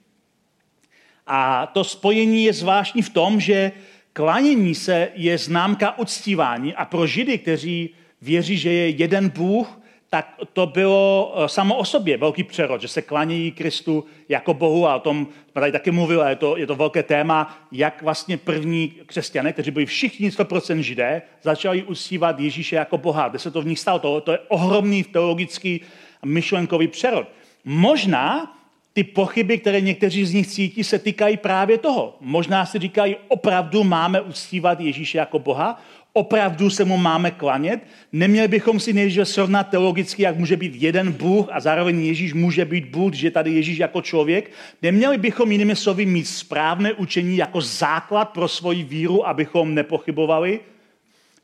A 1.27 1.65
to 1.65 1.84
spojení 1.84 2.44
je 2.44 2.53
zvláštní 2.53 3.01
v 3.01 3.10
tom, 3.10 3.39
že 3.39 3.72
klanění 4.13 4.75
se 4.75 5.12
je 5.15 5.38
známka 5.38 5.98
uctívání 5.98 6.75
a 6.75 6.86
pro 6.86 7.08
Židy, 7.08 7.38
kteří 7.38 7.89
věří, 8.22 8.58
že 8.58 8.72
je 8.72 8.89
jeden 8.89 9.30
Bůh, 9.30 9.80
tak 10.13 10.36
to 10.53 10.65
bylo 10.65 11.34
eh, 11.36 11.50
samo 11.50 11.75
o 11.75 11.86
sobě 11.86 12.17
velký 12.17 12.43
přerod, 12.43 12.82
že 12.82 12.88
se 12.88 13.01
klanějí 13.01 13.51
Kristu 13.51 14.05
jako 14.29 14.53
Bohu 14.53 14.88
a 14.88 14.96
o 14.96 15.00
tom 15.00 15.27
jsme 15.51 15.60
tady 15.62 15.72
taky 15.72 15.91
mluvili, 15.91 16.29
je 16.29 16.36
to, 16.36 16.58
je 16.58 16.67
to 16.67 16.75
velké 16.75 17.03
téma, 17.03 17.67
jak 17.72 18.01
vlastně 18.01 18.38
první 18.38 18.93
křesťané, 19.05 19.53
kteří 19.53 19.72
byli 19.72 19.86
všichni 19.86 20.29
100% 20.29 20.79
židé, 20.79 21.22
začali 21.41 21.84
uctívat 21.84 22.39
Ježíše 22.39 22.75
jako 22.75 22.98
Boha. 22.98 23.27
Kde 23.29 23.39
se 23.39 23.51
to 23.51 23.62
v 23.62 23.65
nich 23.65 23.79
stalo? 23.79 24.00
To, 24.00 24.22
to 24.22 24.32
je 24.32 24.39
ohromný 24.48 25.03
teologický 25.03 25.82
myšlenkový 26.25 26.88
přerod. 26.88 27.27
Možná 27.65 28.55
ty 28.93 29.03
pochyby, 29.03 29.58
které 29.58 29.82
někteří 29.82 30.25
z 30.25 30.34
nich 30.34 30.48
cítí, 30.48 30.84
se 30.84 31.00
týkají 31.00 31.38
právě 31.38 31.77
toho. 31.77 32.17
Možná 32.22 32.65
si 32.65 32.79
říkají, 32.79 33.15
opravdu 33.27 33.84
máme 33.84 34.22
uctívat 34.22 34.79
Ježíše 34.79 35.17
jako 35.17 35.39
Boha, 35.39 35.82
opravdu 36.13 36.70
se 36.70 36.86
mu 36.86 36.98
máme 36.98 37.32
klanět. 37.32 37.79
Neměli 38.12 38.48
bychom 38.48 38.79
si 38.79 38.93
nejdříve 38.93 39.25
srovnat 39.25 39.63
teologicky, 39.63 40.24
jak 40.24 40.38
může 40.38 40.58
být 40.58 40.75
jeden 40.75 41.12
Bůh 41.12 41.48
a 41.51 41.60
zároveň 41.60 42.05
Ježíš 42.05 42.34
může 42.34 42.65
být 42.65 42.86
Bůh, 42.86 43.13
že 43.13 43.32
tady 43.32 43.51
Ježíš 43.51 43.77
jako 43.77 44.01
člověk. 44.01 44.51
Neměli 44.82 45.17
bychom 45.17 45.51
jinými 45.51 45.75
slovy 45.75 46.05
mít 46.05 46.25
správné 46.25 46.93
učení 46.93 47.38
jako 47.38 47.62
základ 47.62 48.25
pro 48.25 48.48
svoji 48.48 48.84
víru, 48.84 49.27
abychom 49.27 49.75
nepochybovali. 49.75 50.60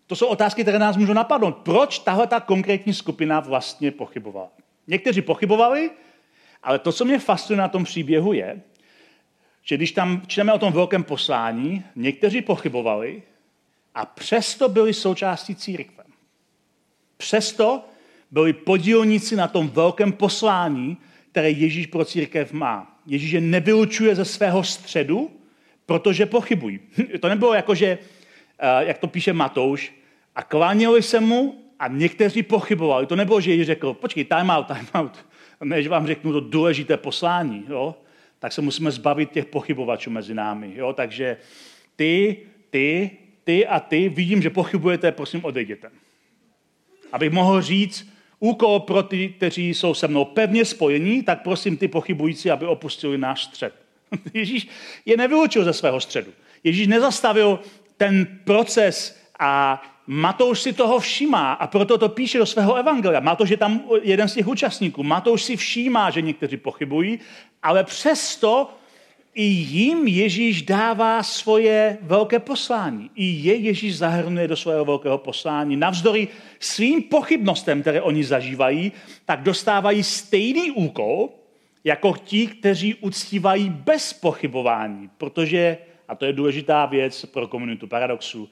To 0.07 0.15
jsou 0.15 0.27
otázky, 0.27 0.61
které 0.61 0.79
nás 0.79 0.97
můžou 0.97 1.13
napadnout. 1.13 1.57
Proč 1.57 1.99
tahle 1.99 2.27
ta 2.27 2.39
konkrétní 2.39 2.93
skupina 2.93 3.39
vlastně 3.39 3.91
pochybovala? 3.91 4.49
Někteří 4.87 5.21
pochybovali, 5.21 5.89
ale 6.63 6.79
to, 6.79 6.91
co 6.91 7.05
mě 7.05 7.19
fascinuje 7.19 7.61
na 7.61 7.67
tom 7.67 7.83
příběhu, 7.83 8.33
je, 8.33 8.61
že 9.63 9.77
když 9.77 9.91
tam 9.91 10.21
čteme 10.27 10.53
o 10.53 10.59
tom 10.59 10.73
velkém 10.73 11.03
poslání, 11.03 11.83
někteří 11.95 12.41
pochybovali 12.41 13.21
a 13.95 14.05
přesto 14.05 14.69
byli 14.69 14.93
součástí 14.93 15.55
církve. 15.55 16.03
Přesto 17.17 17.85
byli 18.31 18.53
podílníci 18.53 19.35
na 19.35 19.47
tom 19.47 19.69
velkém 19.69 20.11
poslání, 20.11 20.97
které 21.31 21.49
Ježíš 21.49 21.87
pro 21.87 22.05
církev 22.05 22.53
má. 22.53 22.99
Ježíš 23.05 23.31
je 23.31 23.41
nevylučuje 23.41 24.15
ze 24.15 24.25
svého 24.25 24.63
středu, 24.63 25.31
protože 25.85 26.25
pochybují. 26.25 26.79
To 27.19 27.29
nebylo 27.29 27.53
jako, 27.53 27.75
že, 27.75 27.97
eh, 28.59 28.85
jak 28.85 28.97
to 28.97 29.07
píše 29.07 29.33
Matouš, 29.33 29.93
a 30.35 30.43
kláněli 30.43 31.03
se 31.03 31.19
mu 31.19 31.63
a 31.79 31.87
někteří 31.87 32.43
pochybovali. 32.43 33.05
To 33.05 33.15
nebylo, 33.15 33.41
že 33.41 33.51
Ježíš 33.51 33.65
řekl, 33.65 33.93
počkej, 33.93 34.25
time 34.25 34.49
out, 34.49 34.67
time 34.67 34.87
out 34.93 35.25
než 35.63 35.87
vám 35.87 36.07
řeknu 36.07 36.31
to 36.31 36.39
důležité 36.39 36.97
poslání, 36.97 37.65
jo, 37.69 37.95
tak 38.39 38.51
se 38.51 38.61
musíme 38.61 38.91
zbavit 38.91 39.31
těch 39.31 39.45
pochybovačů 39.45 40.09
mezi 40.09 40.33
námi. 40.33 40.71
Jo? 40.75 40.93
Takže 40.93 41.37
ty, 41.95 42.37
ty, 42.69 43.11
ty 43.49 43.67
a 43.67 43.79
ty, 43.79 44.09
vidím, 44.09 44.41
že 44.41 44.49
pochybujete, 44.49 45.11
prosím, 45.11 45.45
odejděte. 45.45 45.89
Abych 47.11 47.31
mohl 47.31 47.61
říct, 47.61 48.09
úkol 48.39 48.79
pro 48.79 49.03
ty, 49.03 49.29
kteří 49.29 49.73
jsou 49.73 49.93
se 49.93 50.07
mnou 50.07 50.25
pevně 50.25 50.65
spojení, 50.65 51.23
tak 51.23 51.41
prosím 51.41 51.77
ty 51.77 51.87
pochybující, 51.87 52.51
aby 52.51 52.65
opustili 52.65 53.17
náš 53.17 53.43
střed. 53.43 53.73
Ježíš 54.33 54.67
je 55.05 55.17
nevylučil 55.17 55.63
ze 55.63 55.73
svého 55.73 55.99
středu. 55.99 56.31
Ježíš 56.63 56.87
nezastavil 56.87 57.59
ten 57.97 58.39
proces 58.43 59.17
a 59.39 59.81
Matouš 60.07 60.61
si 60.61 60.73
toho 60.73 60.99
všímá 60.99 61.53
a 61.53 61.67
proto 61.67 61.97
to 61.97 62.09
píše 62.09 62.37
do 62.37 62.45
svého 62.45 62.75
evangelia. 62.75 63.19
Má 63.19 63.35
to, 63.35 63.45
že 63.45 63.57
tam 63.57 63.83
jeden 64.01 64.29
z 64.29 64.33
těch 64.33 64.47
účastníků. 64.47 65.03
Matouš 65.03 65.43
si 65.43 65.55
všímá, 65.57 66.09
že 66.09 66.21
někteří 66.21 66.57
pochybují, 66.57 67.19
ale 67.63 67.83
přesto 67.83 68.69
i 69.33 69.43
jim 69.43 70.07
Ježíš 70.07 70.61
dává 70.61 71.23
svoje 71.23 71.97
velké 72.01 72.39
poslání. 72.39 73.11
I 73.15 73.25
je 73.25 73.55
Ježíš 73.55 73.97
zahrnuje 73.97 74.47
do 74.47 74.55
svého 74.55 74.85
velkého 74.85 75.17
poslání. 75.17 75.75
Navzdory 75.75 76.27
svým 76.59 77.03
pochybnostem, 77.03 77.81
které 77.81 78.01
oni 78.01 78.23
zažívají, 78.23 78.91
tak 79.25 79.43
dostávají 79.43 80.03
stejný 80.03 80.71
úkol, 80.71 81.29
jako 81.83 82.13
ti, 82.23 82.47
kteří 82.47 82.95
uctívají 82.95 83.69
bez 83.69 84.13
pochybování. 84.13 85.09
Protože, 85.17 85.77
a 86.07 86.15
to 86.15 86.25
je 86.25 86.33
důležitá 86.33 86.85
věc 86.85 87.25
pro 87.25 87.47
komunitu 87.47 87.87
paradoxu, 87.87 88.49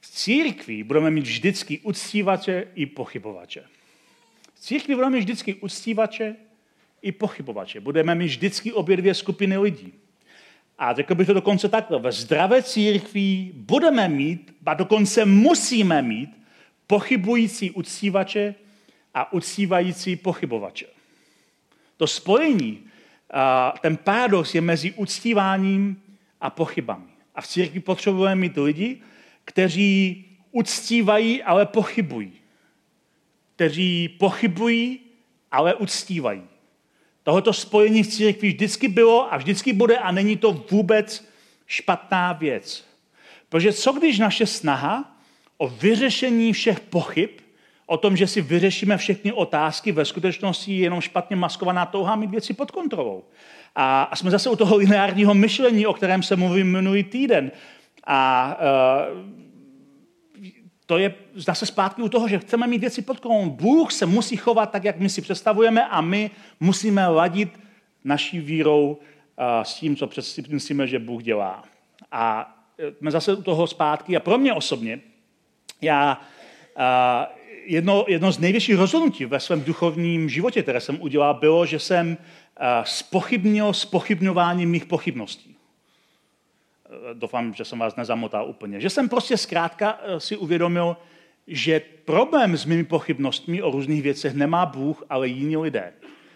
v 0.00 0.10
církvi 0.10 0.84
budeme 0.84 1.10
mít 1.10 1.24
vždycky 1.24 1.78
uctívače 1.78 2.66
i 2.74 2.86
pochybovače. 2.86 3.64
V 4.54 4.60
církvi 4.60 4.94
budeme 4.94 5.16
mít 5.16 5.20
vždycky 5.20 5.54
uctívače 5.54 6.36
i 7.02 7.12
pochybovače. 7.12 7.80
Budeme 7.80 8.14
mít 8.14 8.26
vždycky 8.26 8.72
obě 8.72 8.96
dvě 8.96 9.14
skupiny 9.14 9.58
lidí. 9.58 9.92
A 10.80 10.94
řekl 10.94 11.14
bych 11.14 11.26
to 11.26 11.34
dokonce 11.34 11.68
takhle. 11.68 11.98
Ve 11.98 12.12
zdravé 12.12 12.62
církvi 12.62 13.50
budeme 13.54 14.08
mít, 14.08 14.54
a 14.66 14.74
dokonce 14.74 15.24
musíme 15.24 16.02
mít, 16.02 16.30
pochybující 16.86 17.70
uctívače 17.70 18.54
a 19.14 19.32
uctívající 19.32 20.16
pochybovače. 20.16 20.86
To 21.96 22.06
spojení, 22.06 22.84
ten 23.80 23.96
paradox 23.96 24.54
je 24.54 24.60
mezi 24.60 24.92
uctíváním 24.92 26.02
a 26.40 26.50
pochybami. 26.50 27.04
A 27.34 27.40
v 27.40 27.46
církvi 27.46 27.80
potřebujeme 27.80 28.40
mít 28.40 28.56
lidi, 28.56 29.00
kteří 29.44 30.24
uctívají, 30.50 31.42
ale 31.42 31.66
pochybují. 31.66 32.32
Kteří 33.56 34.08
pochybují, 34.08 35.00
ale 35.50 35.74
uctívají. 35.74 36.42
Tohoto 37.22 37.52
spojení 37.52 38.02
v 38.02 38.08
církvi 38.08 38.48
vždycky 38.48 38.88
bylo 38.88 39.34
a 39.34 39.36
vždycky 39.36 39.72
bude 39.72 39.98
a 39.98 40.12
není 40.12 40.36
to 40.36 40.64
vůbec 40.70 41.28
špatná 41.66 42.32
věc. 42.32 42.84
Protože 43.48 43.72
co 43.72 43.92
když 43.92 44.18
naše 44.18 44.46
snaha 44.46 45.16
o 45.58 45.68
vyřešení 45.68 46.52
všech 46.52 46.80
pochyb, 46.80 47.30
o 47.86 47.96
tom, 47.96 48.16
že 48.16 48.26
si 48.26 48.40
vyřešíme 48.40 48.96
všechny 48.96 49.32
otázky, 49.32 49.92
ve 49.92 50.04
skutečnosti 50.04 50.72
je 50.72 50.78
jenom 50.78 51.00
špatně 51.00 51.36
maskovaná 51.36 51.86
touha 51.86 52.16
mít 52.16 52.30
věci 52.30 52.54
pod 52.54 52.70
kontrolou. 52.70 53.24
A, 53.76 54.16
jsme 54.16 54.30
zase 54.30 54.50
u 54.50 54.56
toho 54.56 54.76
lineárního 54.76 55.34
myšlení, 55.34 55.86
o 55.86 55.92
kterém 55.92 56.22
se 56.22 56.36
mluvím 56.36 56.72
minulý 56.72 57.04
týden. 57.04 57.50
A 58.06 58.56
uh, 59.12 59.49
to 60.90 60.98
je 60.98 61.14
zase 61.34 61.66
zpátky 61.66 62.02
u 62.02 62.08
toho, 62.08 62.28
že 62.28 62.38
chceme 62.38 62.66
mít 62.66 62.78
věci 62.78 63.02
pod 63.02 63.20
kontrolou. 63.20 63.50
Bůh 63.50 63.92
se 63.92 64.06
musí 64.06 64.36
chovat 64.36 64.70
tak, 64.70 64.84
jak 64.84 64.98
my 64.98 65.08
si 65.08 65.22
představujeme 65.22 65.88
a 65.88 66.00
my 66.00 66.30
musíme 66.60 67.06
ladit 67.06 67.60
naší 68.04 68.40
vírou 68.40 68.90
uh, 68.90 69.62
s 69.62 69.74
tím, 69.74 69.96
co 69.96 70.08
myslíme, 70.48 70.86
že 70.86 70.98
Bůh 70.98 71.22
dělá. 71.22 71.62
A 72.12 72.54
e, 72.78 72.92
jsme 72.92 73.10
zase 73.10 73.34
u 73.34 73.42
toho 73.42 73.66
zpátky. 73.66 74.16
A 74.16 74.20
pro 74.20 74.38
mě 74.38 74.52
osobně, 74.52 75.00
já 75.80 76.20
uh, 76.76 76.82
jedno, 77.66 78.04
jedno 78.08 78.32
z 78.32 78.38
největších 78.38 78.76
rozhodnutí 78.76 79.24
ve 79.24 79.40
svém 79.40 79.62
duchovním 79.62 80.28
životě, 80.28 80.62
které 80.62 80.80
jsem 80.80 81.02
udělal, 81.02 81.34
bylo, 81.34 81.66
že 81.66 81.78
jsem 81.78 82.16
spochybnil 82.84 83.72
spochybňování 83.72 84.66
mých 84.66 84.86
pochybností. 84.86 85.56
Eh, 86.90 87.14
doufám, 87.14 87.54
že 87.54 87.64
jsem 87.64 87.78
vás 87.78 87.96
nezamotal 87.96 88.48
úplně, 88.48 88.80
že 88.80 88.90
jsem 88.90 89.08
prostě 89.08 89.36
zkrátka 89.36 90.00
eh, 90.02 90.20
si 90.20 90.36
uvědomil, 90.36 90.96
že 91.46 91.80
problém 92.04 92.56
s 92.56 92.64
mými 92.64 92.84
pochybnostmi 92.84 93.62
o 93.62 93.70
různých 93.70 94.02
věcech 94.02 94.34
nemá 94.34 94.66
Bůh, 94.66 95.04
ale 95.10 95.28
jiní 95.28 95.56
lidé. 95.56 95.92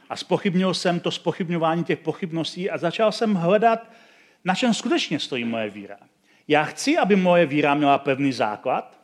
A 0.08 0.16
spochybnil 0.16 0.74
jsem 0.74 1.00
to 1.00 1.10
spochybňování 1.10 1.84
těch 1.84 1.98
pochybností 1.98 2.70
a 2.70 2.78
začal 2.78 3.12
jsem 3.12 3.34
hledat, 3.34 3.90
na 4.44 4.54
čem 4.54 4.74
skutečně 4.74 5.20
stojí 5.20 5.44
moje 5.44 5.70
víra. 5.70 5.96
Já 6.48 6.64
chci, 6.64 6.98
aby 6.98 7.16
moje 7.16 7.46
víra 7.46 7.74
měla 7.74 7.98
pevný 7.98 8.32
základ, 8.32 8.98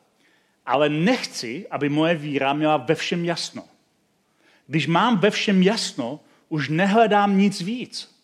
ale 0.66 0.88
nechci, 0.88 1.66
aby 1.70 1.88
moje 1.88 2.14
víra 2.14 2.52
měla 2.52 2.76
ve 2.76 2.94
všem 2.94 3.24
jasno. 3.24 3.64
Když 4.66 4.86
mám 4.86 5.18
ve 5.18 5.30
všem 5.30 5.62
jasno, 5.62 6.20
už 6.48 6.68
nehledám 6.68 7.38
nic 7.38 7.60
víc. 7.60 8.16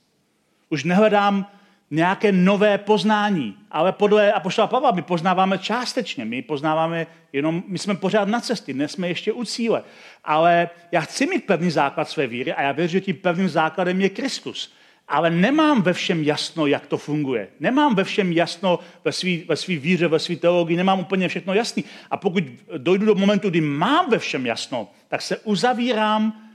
Už 0.69 0.85
nehledám 0.85 1.56
nějaké 1.91 2.33
nové 2.33 2.79
poznání. 2.79 3.57
Ale 3.71 3.93
podle 3.93 4.33
Apoštola 4.33 4.67
Pavla 4.67 4.91
my 4.91 5.03
poznáváme 5.03 5.59
částečně. 5.59 6.25
My 6.25 6.43
poznáváme 6.43 7.07
jenom, 7.33 7.63
my 7.69 7.79
jsme 7.79 7.95
pořád 7.95 8.29
na 8.29 8.41
cestě, 8.41 8.73
dnes 8.73 8.93
jsme 8.93 9.09
ještě 9.09 9.33
u 9.33 9.45
cíle. 9.45 9.83
Ale 10.25 10.69
já 10.93 11.01
chci 11.01 11.27
mít 11.27 11.47
pevný 11.47 11.71
základ 11.71 12.09
své 12.09 12.27
víry 12.27 12.53
a 12.53 12.63
já 12.63 12.73
věřím, 12.73 13.01
že 13.01 13.05
tím 13.05 13.17
pevným 13.17 13.49
základem 13.49 14.01
je 14.01 14.09
Kristus. 14.09 14.73
Ale 15.09 15.31
nemám 15.31 15.83
ve 15.83 15.93
všem 15.93 16.23
jasno, 16.23 16.67
jak 16.67 16.87
to 16.87 16.97
funguje. 16.97 17.49
Nemám 17.61 17.95
ve 17.95 18.05
všem 18.05 18.33
jasno 18.33 18.79
ve 19.05 19.13
své 19.13 19.37
ve 19.49 19.57
svý 19.57 19.77
víře, 19.77 20.09
ve 20.09 20.19
své 20.19 20.37
teologii, 20.37 20.77
nemám 20.77 21.01
úplně 21.01 21.29
všechno 21.29 21.55
jasný. 21.55 21.85
A 22.11 22.17
pokud 22.17 22.45
dojdu 22.79 23.07
do 23.07 23.15
momentu, 23.15 23.51
kdy 23.51 23.61
mám 23.61 24.11
ve 24.11 24.19
všem 24.19 24.47
jasno, 24.47 24.91
tak 25.09 25.23
se 25.23 25.37
uzavírám 25.37 26.46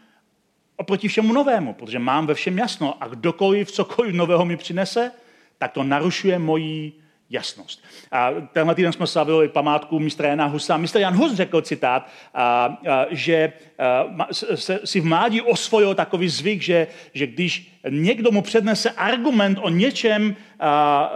oproti 0.75 1.07
všemu 1.07 1.33
novému, 1.33 1.73
protože 1.73 1.99
mám 1.99 2.27
ve 2.27 2.33
všem 2.33 2.57
jasno 2.57 3.03
a 3.03 3.07
kdokoliv, 3.07 3.71
cokoliv 3.71 4.15
nového 4.15 4.45
mi 4.45 4.57
přinese, 4.57 5.11
tak 5.57 5.71
to 5.71 5.83
narušuje 5.83 6.39
moji 6.39 7.00
jasnost. 7.31 7.83
A 8.11 8.31
tenhle 8.53 8.75
týden 8.75 8.93
jsme 8.93 9.07
slavili 9.07 9.47
památku 9.49 9.99
mistra 9.99 10.27
Jana 10.27 10.45
Husa. 10.45 10.77
Mistr 10.77 10.99
Jan 10.99 11.15
Hus 11.15 11.33
řekl 11.33 11.61
citát, 11.61 12.07
a, 12.33 12.43
a, 12.43 13.05
že 13.09 13.53
a, 13.79 14.27
se, 14.31 14.79
si 14.83 14.99
v 14.99 15.05
mládí 15.05 15.41
osvojil 15.41 15.95
takový 15.95 16.29
zvyk, 16.29 16.61
že, 16.61 16.87
že 17.13 17.27
když 17.27 17.71
někdo 17.89 18.31
mu 18.31 18.41
přednese 18.41 18.89
argument 18.89 19.59
o 19.61 19.69
něčem, 19.69 20.35
a, 20.59 20.69
a, 20.69 21.09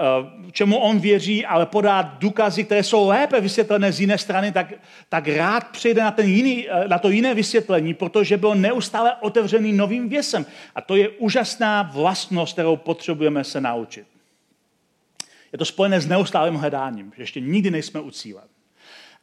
čemu 0.52 0.78
on 0.78 1.00
věří, 1.00 1.46
ale 1.46 1.66
podá 1.66 2.02
důkazy, 2.02 2.64
které 2.64 2.84
jsou 2.84 3.08
lépe 3.08 3.42
vysvětlené 3.42 3.92
z 3.92 4.02
jiné 4.02 4.18
strany, 4.18 4.52
tak, 4.52 4.74
tak 5.10 5.28
rád 5.28 5.68
přijde 5.68 6.02
na, 6.02 6.12
ten 6.12 6.30
jiný, 6.30 6.68
na 6.88 7.00
to 7.00 7.10
jiné 7.10 7.34
vysvětlení, 7.34 7.94
protože 7.94 8.38
byl 8.38 8.56
neustále 8.56 9.16
otevřený 9.16 9.74
novým 9.74 10.10
věsem. 10.10 10.46
A 10.76 10.82
to 10.82 10.96
je 10.96 11.10
úžasná 11.10 11.92
vlastnost, 11.94 12.54
kterou 12.54 12.76
potřebujeme 12.76 13.44
se 13.44 13.62
naučit. 13.62 14.15
Je 15.56 15.60
to 15.60 15.66
spojené 15.66 16.02
s 16.02 16.08
neustálým 16.08 16.56
hledáním, 16.56 17.14
že 17.16 17.24
ještě 17.24 17.40
nikdy 17.40 17.72
nejsme 17.72 18.00
u 18.00 18.12
cíle. 18.12 18.42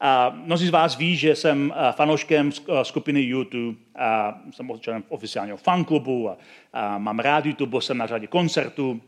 A 0.01 0.31
mnozí 0.31 0.67
z 0.67 0.71
vás 0.71 0.97
ví, 0.97 1.17
že 1.17 1.37
jsem 1.37 1.75
fanouškem 1.93 2.51
skupiny 2.83 3.21
YouTube, 3.21 3.79
a 3.99 4.41
jsem 4.51 4.71
členem 4.81 5.05
oficiálního 5.09 5.57
fanklubu 5.57 6.31
a, 6.31 6.37
a 6.73 6.99
mám 6.99 7.19
rád 7.19 7.47
YouTube, 7.47 7.83
jsem 7.83 7.99
na 7.99 8.07
řadě 8.07 8.27
koncertů. 8.27 9.01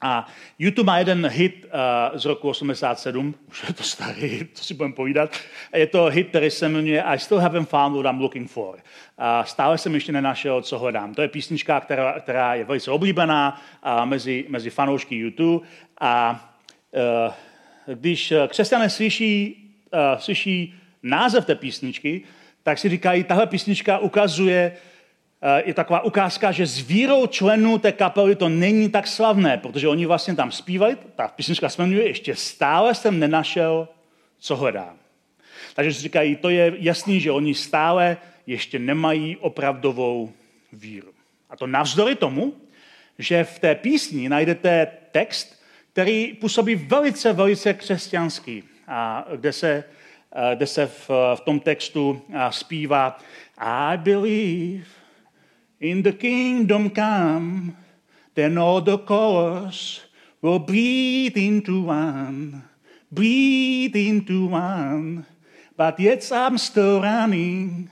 A 0.00 0.26
YouTube 0.58 0.86
má 0.86 0.98
jeden 0.98 1.26
hit 1.26 1.66
uh, 2.12 2.18
z 2.18 2.24
roku 2.24 2.48
87, 2.48 3.34
už 3.48 3.64
je 3.68 3.74
to 3.74 3.82
starý 3.82 4.26
hit, 4.26 4.50
to 4.58 4.64
si 4.64 4.74
budeme 4.74 4.94
povídat. 4.94 5.36
Je 5.74 5.86
to 5.86 6.04
hit, 6.04 6.28
který 6.28 6.50
se 6.50 6.68
jmenuje 6.68 7.02
I 7.02 7.18
still 7.18 7.38
haven't 7.38 7.68
found 7.68 7.96
what 7.96 8.12
I'm 8.12 8.20
looking 8.20 8.50
for. 8.50 8.74
Uh, 8.74 9.44
stále 9.44 9.78
jsem 9.78 9.94
ještě 9.94 10.12
nenašel, 10.12 10.62
co 10.62 10.78
hledám. 10.78 11.14
To 11.14 11.22
je 11.22 11.28
písnička, 11.28 11.80
která, 11.80 12.20
která 12.20 12.54
je 12.54 12.64
velice 12.64 12.90
oblíbená 12.90 13.60
uh, 13.86 14.06
mezi, 14.06 14.44
mezi 14.48 14.70
fanoušky 14.70 15.16
YouTube. 15.16 15.66
A 16.00 16.44
uh, 17.86 17.94
když 17.94 18.32
křesťané 18.48 18.90
slyší, 18.90 19.64
uh, 19.92 20.18
slyší 20.18 20.74
název 21.02 21.46
té 21.46 21.54
písničky, 21.54 22.22
tak 22.62 22.78
si 22.78 22.88
říkají, 22.88 23.24
tahle 23.24 23.46
písnička 23.46 23.98
ukazuje 23.98 24.72
je 25.64 25.74
taková 25.74 26.00
ukázka, 26.00 26.52
že 26.52 26.66
s 26.66 26.80
vírou 26.80 27.26
členů 27.26 27.78
té 27.78 27.92
kapely 27.92 28.36
to 28.36 28.48
není 28.48 28.88
tak 28.90 29.06
slavné, 29.06 29.58
protože 29.58 29.88
oni 29.88 30.06
vlastně 30.06 30.34
tam 30.34 30.52
zpívali, 30.52 30.96
ta 31.16 31.28
písnička 31.28 31.68
se 31.68 31.82
jmenuje, 31.82 32.08
ještě 32.08 32.34
stále 32.34 32.94
jsem 32.94 33.18
nenašel, 33.18 33.88
co 34.38 34.56
hledám. 34.56 34.96
Takže 35.74 35.94
si 35.94 36.02
říkají, 36.02 36.36
to 36.36 36.50
je 36.50 36.72
jasný, 36.78 37.20
že 37.20 37.30
oni 37.30 37.54
stále 37.54 38.16
ještě 38.46 38.78
nemají 38.78 39.36
opravdovou 39.36 40.32
víru. 40.72 41.12
A 41.50 41.56
to 41.56 41.66
navzdory 41.66 42.14
tomu, 42.14 42.54
že 43.18 43.44
v 43.44 43.58
té 43.58 43.74
písni 43.74 44.28
najdete 44.28 44.86
text, 45.12 45.62
který 45.92 46.32
působí 46.32 46.74
velice, 46.74 47.32
velice 47.32 47.74
křesťanský, 47.74 48.62
a 48.88 49.26
kde 49.36 49.52
se, 49.52 49.84
eh, 50.32 50.56
kde 50.56 50.66
se 50.66 50.86
v, 50.86 51.10
v 51.34 51.40
tom 51.40 51.60
textu 51.60 52.22
eh, 52.32 52.38
zpívá 52.50 53.18
I 53.58 53.96
believe 53.96 54.97
in 55.80 56.02
the 56.02 56.12
kingdom 56.12 56.90
come, 56.90 57.76
then 58.34 58.58
all 58.58 58.80
the 58.80 58.98
chorus 58.98 60.00
will 60.42 60.58
breathe 60.58 61.36
into 61.36 61.82
one, 61.82 62.64
breathe 63.10 63.96
into 63.96 64.46
one. 64.46 65.26
But 65.76 65.98
yet 66.00 66.30
I'm 66.32 66.58
still 66.58 67.02
running. 67.02 67.90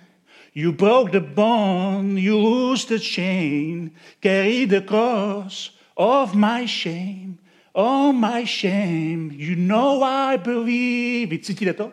You 0.52 0.72
broke 0.72 1.12
the 1.12 1.20
bond, 1.20 2.18
you 2.18 2.38
loosed 2.38 2.88
the 2.88 2.98
chain, 2.98 3.92
carry 4.20 4.64
the 4.64 4.80
cross 4.80 5.70
of 5.96 6.34
my 6.34 6.66
shame, 6.66 7.38
oh 7.74 8.12
my 8.12 8.44
shame. 8.44 9.32
You 9.32 9.54
know 9.54 10.02
I 10.02 10.36
believe. 10.36 11.28
Cítíte 11.28 11.76
to? 11.76 11.92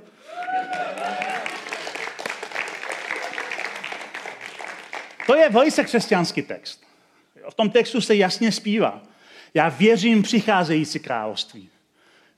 To 5.25 5.35
je 5.35 5.49
velice 5.49 5.83
křesťanský 5.83 6.41
text. 6.41 6.83
V 7.49 7.53
tom 7.53 7.69
textu 7.69 8.01
se 8.01 8.15
jasně 8.15 8.51
zpívá. 8.51 9.03
Já 9.53 9.69
věřím 9.69 10.19
v 10.19 10.23
přicházející 10.23 10.99
království. 10.99 11.69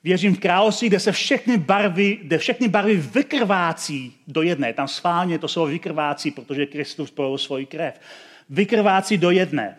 Věřím 0.04 0.36
v 0.36 0.40
království, 0.40 0.88
kde 0.88 1.00
se 1.00 1.12
všechny 1.12 1.58
barvy, 1.58 2.20
kde 2.22 2.38
všechny 2.38 2.68
barvy 2.68 2.96
vykrvácí 2.96 4.14
do 4.28 4.42
jedné. 4.42 4.74
Tam 4.74 4.88
sválně 4.88 5.40
to 5.40 5.48
slovo 5.48 5.68
vykrvácí, 5.68 6.32
protože 6.32 6.66
Kristus 6.66 7.12
prolil 7.12 7.38
svoji 7.38 7.66
krev. 7.66 8.00
Vykrvácí 8.50 9.18
do 9.18 9.32
jedné. 9.32 9.78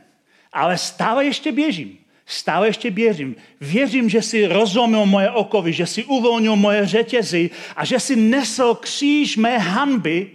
Ale 0.53 0.79
stále 0.79 1.25
ještě 1.25 1.53
běžím. 1.53 1.99
Stále 2.27 2.67
ještě 2.67 2.91
věřím. 2.91 3.37
Věřím, 3.61 4.09
že 4.09 4.23
si 4.23 4.47
rozumil 4.47 5.07
moje 5.07 5.31
okovy, 5.31 5.73
že 5.73 5.87
si 5.87 6.05
uvolnil 6.05 6.57
moje 6.57 6.87
řetězy 6.87 7.51
a 7.77 7.85
že 7.85 8.01
si 8.01 8.17
nesl 8.17 8.75
kříž 8.75 9.37
mé 9.37 9.59
hanby. 9.59 10.31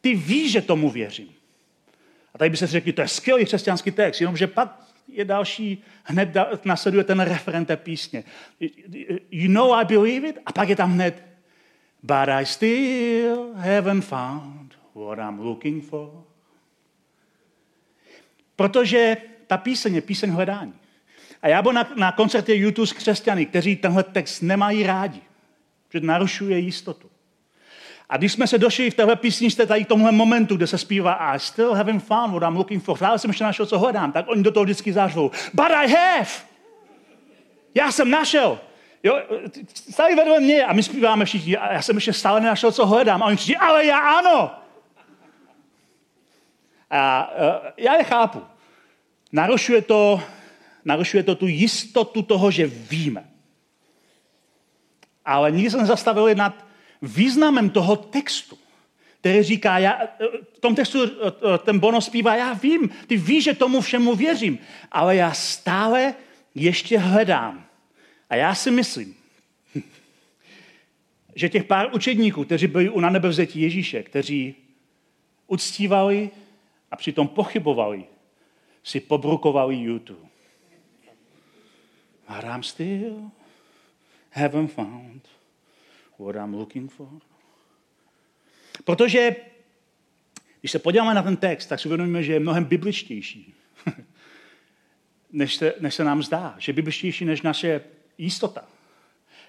Ty 0.00 0.14
víš, 0.14 0.52
že 0.52 0.62
tomu 0.62 0.90
věřím. 0.90 1.28
Tady 2.40 2.50
by 2.50 2.56
se 2.56 2.66
řekli, 2.66 2.92
to 2.92 3.00
je 3.00 3.08
skvělý 3.08 3.44
křesťanský 3.44 3.90
text, 3.90 4.20
jenomže 4.20 4.46
pak 4.46 4.80
je 5.08 5.24
další, 5.24 5.84
hned 6.04 6.36
nasleduje 6.64 7.04
ten 7.04 7.20
referent 7.20 7.68
té 7.68 7.76
písně. 7.76 8.24
You 9.30 9.52
know 9.52 9.74
I 9.74 9.84
believe 9.84 10.28
it? 10.28 10.38
A 10.46 10.52
pak 10.52 10.68
je 10.68 10.76
tam 10.76 10.92
hned 10.92 11.24
But 12.02 12.28
I 12.28 12.46
still 12.46 13.54
haven't 13.54 14.04
found 14.04 14.74
what 14.94 15.18
I'm 15.18 15.38
looking 15.38 15.84
for. 15.84 16.24
Protože 18.56 19.16
ta 19.46 19.56
píseň 19.56 19.94
je 19.94 20.00
píseň 20.00 20.30
hledání. 20.30 20.74
A 21.42 21.48
já 21.48 21.62
byl 21.62 21.72
na, 21.72 21.92
na 21.96 22.12
koncertě 22.12 22.54
YouTube 22.54 22.86
s 22.86 22.92
křesťany, 22.92 23.46
kteří 23.46 23.76
tenhle 23.76 24.02
text 24.02 24.40
nemají 24.40 24.82
rádi, 24.82 25.20
že 25.92 26.00
narušuje 26.00 26.58
jistotu. 26.58 27.09
A 28.10 28.16
když 28.16 28.32
jsme 28.32 28.46
se 28.46 28.58
došli 28.58 28.90
v 28.90 28.94
téhle 28.94 29.16
písničce 29.16 29.66
tady 29.66 29.84
k 29.84 29.88
tomuhle 29.88 30.12
momentu, 30.12 30.56
kde 30.56 30.66
se 30.66 30.78
zpívá 30.78 31.12
I 31.12 31.38
still 31.38 31.74
haven't 31.74 32.04
found 32.04 32.32
what 32.32 32.42
I'm 32.42 32.56
looking 32.56 32.84
for, 32.84 32.96
stále 32.96 33.18
jsem 33.18 33.30
ještě 33.30 33.44
našel, 33.44 33.66
co 33.66 33.78
hledám, 33.78 34.12
tak 34.12 34.24
oni 34.28 34.42
do 34.42 34.50
toho 34.50 34.64
vždycky 34.64 34.92
zařvou. 34.92 35.30
But 35.54 35.70
I 35.70 35.92
have! 35.92 36.30
Já 37.74 37.92
jsem 37.92 38.10
našel! 38.10 38.58
Jo, 39.02 39.22
stále 39.72 40.16
vedle 40.16 40.40
mě 40.40 40.64
a 40.64 40.72
my 40.72 40.82
zpíváme 40.82 41.24
všichni 41.24 41.56
a 41.56 41.72
já 41.72 41.82
jsem 41.82 41.96
ještě 41.96 42.12
stále 42.12 42.40
nenašel, 42.40 42.72
co 42.72 42.86
hledám. 42.86 43.22
A 43.22 43.26
oni 43.26 43.36
říkají, 43.36 43.70
ale 43.70 43.86
já 43.86 43.98
ano! 43.98 44.50
A 46.90 47.32
uh, 47.32 47.70
já 47.76 47.96
je 47.96 48.04
chápu. 48.04 48.42
Narušuje 49.32 49.82
to, 49.82 50.22
narušuje 50.84 51.22
to 51.22 51.34
tu 51.34 51.46
jistotu 51.46 52.22
toho, 52.22 52.50
že 52.50 52.66
víme. 52.66 53.24
Ale 55.24 55.50
nikdy 55.50 55.70
jsem 55.70 55.86
zastavili 55.86 56.34
nad 56.34 56.69
významem 57.02 57.70
toho 57.70 57.96
textu, 57.96 58.58
který 59.20 59.42
říká, 59.42 59.78
já, 59.78 60.08
v 60.52 60.60
tom 60.60 60.74
textu 60.74 60.98
ten 61.64 61.78
Bono 61.78 62.00
zpívá, 62.00 62.36
já 62.36 62.52
vím, 62.52 62.90
ty 63.06 63.16
víš, 63.16 63.44
že 63.44 63.54
tomu 63.54 63.80
všemu 63.80 64.14
věřím, 64.14 64.58
ale 64.92 65.16
já 65.16 65.32
stále 65.32 66.14
ještě 66.54 66.98
hledám. 66.98 67.66
A 68.30 68.36
já 68.36 68.54
si 68.54 68.70
myslím, 68.70 69.14
že 71.34 71.48
těch 71.48 71.64
pár 71.64 71.94
učedníků, 71.94 72.44
kteří 72.44 72.66
byli 72.66 72.88
u 72.88 73.00
na 73.00 73.10
nebevzetí 73.10 73.60
Ježíše, 73.60 74.02
kteří 74.02 74.54
uctívali 75.46 76.30
a 76.90 76.96
přitom 76.96 77.28
pochybovali, 77.28 78.04
si 78.84 79.00
pobrukovali 79.00 79.76
YouTube. 79.76 80.30
I'm 82.44 82.62
still 82.62 83.30
haven't 84.30 84.72
found 84.72 85.39
what 86.20 86.36
I'm 86.36 86.54
looking 86.54 86.92
for. 86.92 87.08
Protože 88.84 89.36
když 90.60 90.72
se 90.72 90.78
podíváme 90.78 91.14
na 91.14 91.22
ten 91.22 91.36
text, 91.36 91.66
tak 91.66 91.80
si 91.80 91.88
uvědomíme, 91.88 92.22
že 92.22 92.32
je 92.32 92.40
mnohem 92.40 92.64
bibličtější, 92.64 93.54
než 95.32 95.54
se, 95.54 95.74
než 95.80 95.94
se 95.94 96.04
nám 96.04 96.22
zdá. 96.22 96.54
Že 96.58 96.70
je 96.70 96.74
bibličtější 96.74 97.24
než 97.24 97.42
naše 97.42 97.80
jistota. 98.18 98.64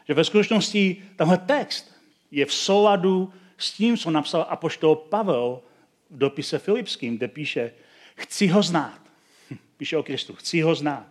Že 0.07 0.13
ve 0.13 0.23
skutečnosti 0.23 1.03
tenhle 1.15 1.37
text 1.37 1.95
je 2.31 2.45
v 2.45 2.53
souladu 2.53 3.33
s 3.57 3.71
tím, 3.71 3.97
co 3.97 4.11
napsal 4.11 4.45
apoštol 4.49 4.95
Pavel 4.95 5.61
v 6.09 6.17
dopise 6.17 6.59
Filipským, 6.59 7.17
kde 7.17 7.27
píše, 7.27 7.73
chci 8.15 8.47
ho 8.47 8.63
znát. 8.63 9.01
Píše 9.77 9.97
o 9.97 10.03
Kristu, 10.03 10.35
chci 10.35 10.61
ho 10.61 10.75
znát. 10.75 11.07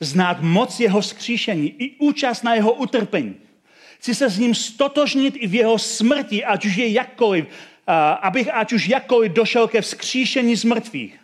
Znát 0.00 0.40
moc 0.40 0.80
jeho 0.80 1.02
skříšení 1.02 1.74
i 1.82 1.96
účast 1.98 2.42
na 2.42 2.54
jeho 2.54 2.72
utrpení. 2.72 3.36
Chci 4.04 4.14
se 4.14 4.30
s 4.30 4.38
ním 4.38 4.54
stotožnit 4.54 5.34
i 5.36 5.46
v 5.46 5.54
jeho 5.54 5.78
smrti, 5.78 6.44
ať 6.44 6.64
už 6.64 6.76
je 6.76 6.88
jakkoliv, 6.92 7.46
abych 8.20 8.48
ať 8.52 8.72
už 8.72 8.88
jakkoliv 8.88 9.32
došel 9.32 9.68
ke 9.68 9.80
vzkříšení 9.80 10.56
z 10.56 10.64
mrtvých. 10.64 11.20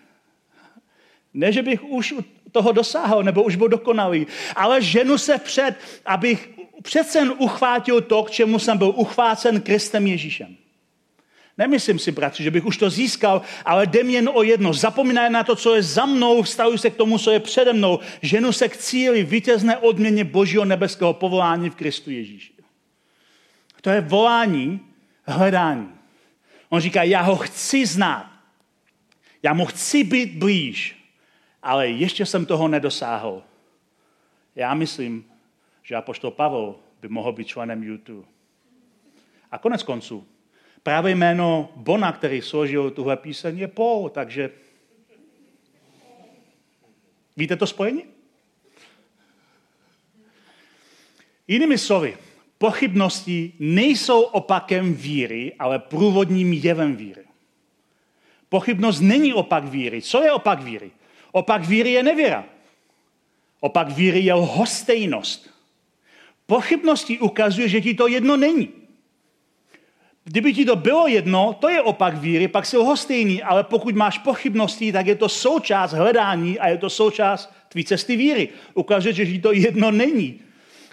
Ne, 1.35 1.53
že 1.53 1.63
bych 1.63 1.85
už 1.85 2.15
toho 2.53 2.73
dosáhl, 2.73 3.23
nebo 3.23 3.43
už 3.43 3.57
byl 3.57 3.69
dokonalý, 3.69 4.27
ale 4.57 4.83
ženu 4.83 5.19
se 5.19 5.39
před, 5.39 5.73
abych 6.07 6.51
přece 6.83 7.31
uchvátil 7.31 8.01
to, 8.01 8.23
k 8.23 8.31
čemu 8.31 8.59
jsem 8.59 8.79
byl 8.79 8.93
uchvácen 8.97 9.61
Kristem 9.61 10.07
Ježíšem. 10.07 10.57
Nemyslím 11.59 11.99
si, 11.99 12.13
bratři, 12.13 12.43
že 12.43 12.51
bych 12.51 12.65
už 12.65 12.77
to 12.77 12.91
získal, 12.91 13.43
ale 13.65 13.85
jdem 13.85 14.11
jen 14.11 14.31
o 14.33 14.43
jedno. 14.43 14.73
Zapomínaj 14.73 15.31
na 15.31 15.45
to, 15.45 15.57
co 15.57 15.75
je 15.75 15.83
za 15.83 16.07
mnou, 16.07 16.43
vztahuji 16.43 16.79
se 16.79 16.91
k 16.91 16.97
tomu, 16.97 17.19
co 17.19 17.31
je 17.31 17.41
přede 17.41 17.73
mnou. 17.73 17.99
Ženu 18.23 18.53
se 18.53 18.69
k 18.69 18.77
cíli 18.77 19.25
vítězné 19.25 19.79
odměně 19.79 20.25
Božího 20.25 20.65
nebeského 20.65 21.13
povolání 21.13 21.71
v 21.71 21.75
Kristu 21.75 22.11
Ježíši. 22.11 22.60
To 23.81 23.91
je 23.91 24.01
volání, 24.01 24.81
hledání. 25.25 25.95
On 26.69 26.81
říká, 26.81 27.03
já 27.03 27.21
ho 27.21 27.37
chci 27.37 27.87
znát. 27.87 28.31
Já 29.43 29.55
mu 29.55 29.67
chci 29.67 30.05
být 30.05 30.39
blíž, 30.39 30.97
ale 31.63 31.89
ještě 31.89 32.27
jsem 32.27 32.47
toho 32.47 32.69
nedosáhl. 32.69 33.43
Já 34.55 34.75
myslím, 34.75 35.25
že 35.83 35.97
apoštol 35.97 36.31
Pavel 36.31 36.75
by 37.01 37.09
mohl 37.09 37.33
být 37.33 37.49
členem 37.49 37.83
YouTube. 37.83 38.27
A 39.51 39.59
konec 39.59 39.83
konců, 39.83 40.27
právě 40.83 41.15
jméno 41.15 41.73
Bona, 41.77 42.13
který 42.13 42.43
složil 42.43 42.91
tuhle 42.91 43.17
píseň, 43.17 43.59
je 43.59 43.69
Paul, 43.69 44.09
takže 44.09 44.51
víte 47.37 47.57
to 47.57 47.67
spojení? 47.67 48.05
Jinými 51.49 51.79
slovy, 51.79 52.19
pochybnosti 52.61 53.53
nejsou 53.59 54.21
opakem 54.21 54.95
víry, 54.95 55.53
ale 55.59 55.79
průvodním 55.79 56.53
jevem 56.53 56.97
víry. 56.97 57.25
Pochybnost 58.49 59.01
není 59.01 59.35
opak 59.35 59.65
víry. 59.65 60.03
Co 60.03 60.23
je 60.23 60.33
opak 60.33 60.63
víry? 60.63 60.91
Opak 61.33 61.65
víry 61.65 61.91
je 61.91 62.03
nevěra. 62.03 62.45
Opak 63.61 63.91
víry 63.91 64.21
je 64.21 64.35
lhostejnost. 64.35 65.51
Pochybnosti 66.47 67.19
ukazuje, 67.19 67.69
že 67.69 67.81
ti 67.81 67.95
to 67.95 68.09
jedno 68.09 68.37
není. 68.37 68.69
Kdyby 70.25 70.55
ti 70.55 70.65
to 70.65 70.77
bylo 70.77 71.09
jedno, 71.09 71.57
to 71.61 71.69
je 71.69 71.83
opak 71.83 72.17
víry, 72.19 72.49
pak 72.49 72.67
jsi 72.67 72.77
lhostejný, 72.77 73.43
ale 73.43 73.65
pokud 73.65 73.95
máš 73.95 74.19
pochybnosti, 74.19 74.93
tak 74.93 75.07
je 75.07 75.15
to 75.15 75.29
součást 75.29 75.93
hledání 75.93 76.59
a 76.59 76.69
je 76.69 76.79
to 76.79 76.91
součást 76.91 77.53
tvý 77.69 77.85
cesty 77.85 78.17
víry. 78.17 78.49
Ukazuje, 78.75 79.15
že 79.15 79.27
ti 79.27 79.39
to 79.39 79.53
jedno 79.53 79.91
není. 79.91 80.50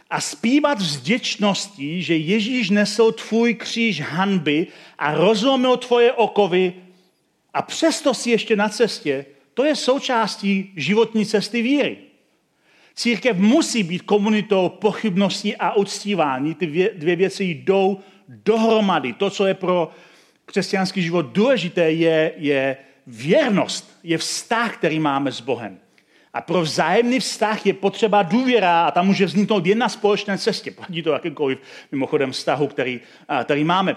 A 0.10 0.22
zpívat 0.22 0.80
s 0.80 0.98
vděčností, 0.98 2.04
že 2.04 2.15
Ježíš 2.15 2.70
nesl 2.70 3.12
tvůj 3.12 3.54
kříž 3.54 4.02
hanby 4.02 4.67
a 5.00 5.13
rozlomil 5.13 5.78
tvoje 5.78 6.13
okovy 6.13 6.74
a 7.54 7.62
přesto 7.62 8.13
si 8.13 8.30
ještě 8.30 8.56
na 8.56 8.70
cestě, 8.70 9.26
to 9.54 9.63
je 9.63 9.76
součástí 9.76 10.72
životní 10.76 11.26
cesty 11.26 11.62
víry. 11.62 11.98
Církev 12.96 13.38
musí 13.38 13.84
být 13.84 14.02
komunitou 14.02 14.70
pochybností 14.70 15.56
a 15.56 15.74
uctívání. 15.74 16.56
Ty 16.56 16.91
dvě 16.96 17.15
věci 17.15 17.43
jdou 17.43 18.00
dohromady. 18.28 19.13
To, 19.13 19.30
co 19.30 19.46
je 19.46 19.54
pro 19.54 19.91
křesťanský 20.46 21.02
život 21.02 21.26
důležité, 21.26 21.91
je, 21.91 22.34
je 22.38 22.78
věrnost, 23.08 24.00
je 24.04 24.17
vztah, 24.17 24.78
který 24.78 25.00
máme 25.00 25.32
s 25.32 25.41
Bohem. 25.41 25.80
A 26.34 26.42
pro 26.42 26.62
vzájemný 26.62 27.20
vztah 27.20 27.66
je 27.66 27.74
potřeba 27.74 28.24
důvěra 28.24 28.86
a 28.86 28.92
tam 28.92 29.06
může 29.08 29.26
vzniknout 29.26 29.66
jedna 29.66 29.90
společné 29.90 30.38
cestě. 30.38 30.72
Platí 30.72 31.04
to 31.04 31.12
jakýkoliv 31.12 31.60
mimochodem 31.92 32.32
vztahu, 32.32 32.68
který, 32.68 33.00
který 33.44 33.63
máme. 33.63 33.96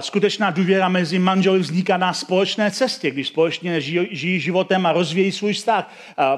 Skutečná 0.00 0.50
důvěra 0.50 0.88
mezi 0.88 1.18
manželi 1.18 1.58
vzniká 1.58 1.96
na 1.96 2.12
společné 2.12 2.70
cestě, 2.70 3.10
když 3.10 3.28
společně 3.28 3.80
žijí, 3.80 4.08
žijí 4.10 4.40
životem 4.40 4.86
a 4.86 4.92
rozvíjí 4.92 5.32
svůj 5.32 5.52
vztah. 5.52 5.92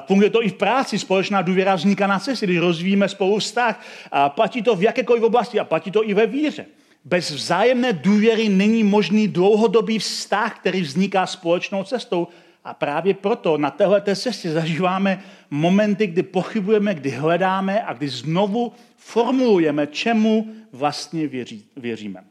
Funguje 0.07 0.31
to 0.31 0.45
i 0.45 0.49
v 0.49 0.55
práci. 0.55 0.99
Společná 0.99 1.43
důvěra 1.43 1.75
vzniká 1.75 2.07
na 2.07 2.19
cestě, 2.19 2.47
když 2.47 2.59
rozvíjíme 2.59 3.09
spolu 3.09 3.39
vztah. 3.39 3.85
Platí 4.29 4.63
to 4.63 4.77
v 4.77 4.83
jakékoliv 4.83 5.23
oblasti 5.23 5.61
a 5.61 5.65
platí 5.65 5.91
to 5.91 6.09
i 6.09 6.15
ve 6.15 6.27
víře. 6.27 6.67
Bez 7.05 7.31
vzájemné 7.31 7.93
důvěry 7.93 8.49
není 8.49 8.85
možný 8.85 9.29
dlouhodobý 9.29 9.99
vztah, 9.99 10.59
který 10.59 10.81
vzniká 10.81 11.27
společnou 11.27 11.85
cestou. 11.85 12.29
A 12.65 12.75
právě 12.75 13.15
proto 13.15 13.59
na 13.59 13.71
této 13.71 14.15
cestě 14.15 14.53
zažíváme 14.53 15.23
momenty, 15.51 16.07
kdy 16.07 16.23
pochybujeme, 16.23 16.95
kdy 16.95 17.11
hledáme 17.11 17.83
a 17.83 17.93
kdy 17.93 18.09
znovu 18.09 18.73
formulujeme, 18.97 19.87
čemu 19.87 20.55
vlastně 20.73 21.27
věří, 21.27 21.65
věříme. 21.77 22.25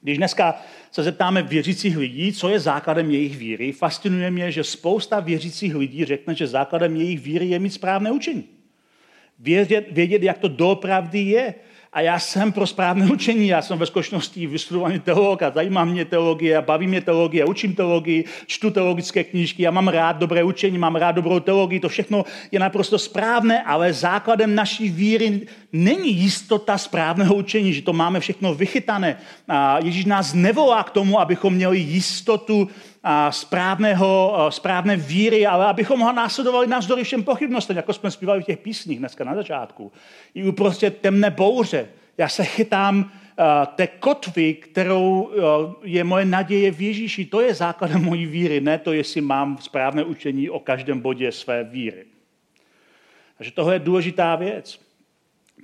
Když 0.00 0.18
dneska 0.18 0.62
se 0.90 1.02
zeptáme 1.02 1.42
věřících 1.42 1.96
lidí, 1.96 2.32
co 2.32 2.48
je 2.48 2.60
základem 2.60 3.10
jejich 3.10 3.36
víry, 3.36 3.72
fascinuje 3.72 4.30
mě, 4.30 4.52
že 4.52 4.64
spousta 4.64 5.20
věřících 5.20 5.74
lidí 5.74 6.04
řekne, 6.04 6.34
že 6.34 6.46
základem 6.46 6.96
jejich 6.96 7.20
víry 7.20 7.46
je 7.46 7.58
mít 7.58 7.70
správné 7.70 8.10
učení. 8.10 8.44
Vědět, 9.38 9.86
vědět 9.90 10.22
jak 10.22 10.38
to 10.38 10.48
doopravdy 10.48 11.20
je. 11.20 11.54
A 11.96 12.00
já 12.00 12.18
jsem 12.18 12.52
pro 12.52 12.66
správné 12.66 13.06
učení, 13.06 13.48
já 13.48 13.62
jsem 13.62 13.78
ve 13.78 13.86
skutečnosti 13.86 14.46
vystudovaný 14.46 15.00
teolog 15.00 15.42
a 15.42 15.50
zajímá 15.50 15.84
mě 15.84 16.04
teologie 16.04 16.62
baví 16.62 16.86
mě 16.86 17.00
teologie, 17.00 17.44
učím 17.44 17.74
teologii, 17.74 18.24
čtu 18.46 18.70
teologické 18.70 19.24
knížky, 19.24 19.62
já 19.62 19.70
mám 19.70 19.88
rád 19.88 20.16
dobré 20.16 20.44
učení, 20.44 20.78
mám 20.78 20.96
rád 20.96 21.12
dobrou 21.12 21.40
teologii, 21.40 21.80
to 21.80 21.88
všechno 21.88 22.24
je 22.52 22.60
naprosto 22.60 22.98
správné, 22.98 23.62
ale 23.62 23.92
základem 23.92 24.54
naší 24.54 24.88
víry 24.88 25.40
není 25.72 26.14
jistota 26.14 26.78
správného 26.78 27.34
učení, 27.34 27.72
že 27.72 27.82
to 27.82 27.92
máme 27.92 28.20
všechno 28.20 28.54
vychytané. 28.54 29.16
A 29.48 29.78
Ježíš 29.78 30.04
nás 30.04 30.34
nevolá 30.34 30.84
k 30.84 30.90
tomu, 30.90 31.20
abychom 31.20 31.54
měli 31.54 31.78
jistotu 31.78 32.68
správného, 33.30 34.36
správné 34.50 34.96
víry, 34.96 35.46
ale 35.46 35.66
abychom 35.66 36.00
ho 36.00 36.12
následovali 36.12 36.66
navzdory 36.66 37.04
všem 37.04 37.22
pochybnostem, 37.22 37.76
jako 37.76 37.92
jsme 37.92 38.10
zpívali 38.10 38.42
v 38.42 38.46
těch 38.46 38.58
písních 38.58 38.98
dneska 38.98 39.24
na 39.24 39.34
začátku. 39.34 39.92
I 40.34 40.48
uprostřed 40.48 40.98
temné 41.00 41.30
bouře. 41.30 41.88
Já 42.18 42.28
se 42.28 42.44
chytám 42.44 43.12
té 43.74 43.86
kotvy, 43.86 44.54
kterou 44.54 45.30
je 45.82 46.04
moje 46.04 46.24
naděje 46.24 46.70
v 46.70 46.80
Ježíši. 46.80 47.24
To 47.24 47.40
je 47.40 47.54
základem 47.54 48.04
mojí 48.04 48.26
víry, 48.26 48.60
ne 48.60 48.78
to, 48.78 48.92
jestli 48.92 49.20
mám 49.20 49.58
správné 49.58 50.04
učení 50.04 50.50
o 50.50 50.58
každém 50.58 51.00
bodě 51.00 51.32
své 51.32 51.64
víry. 51.64 52.04
Takže 53.36 53.50
tohle 53.50 53.74
je 53.74 53.78
důležitá 53.78 54.36
věc. 54.36 54.80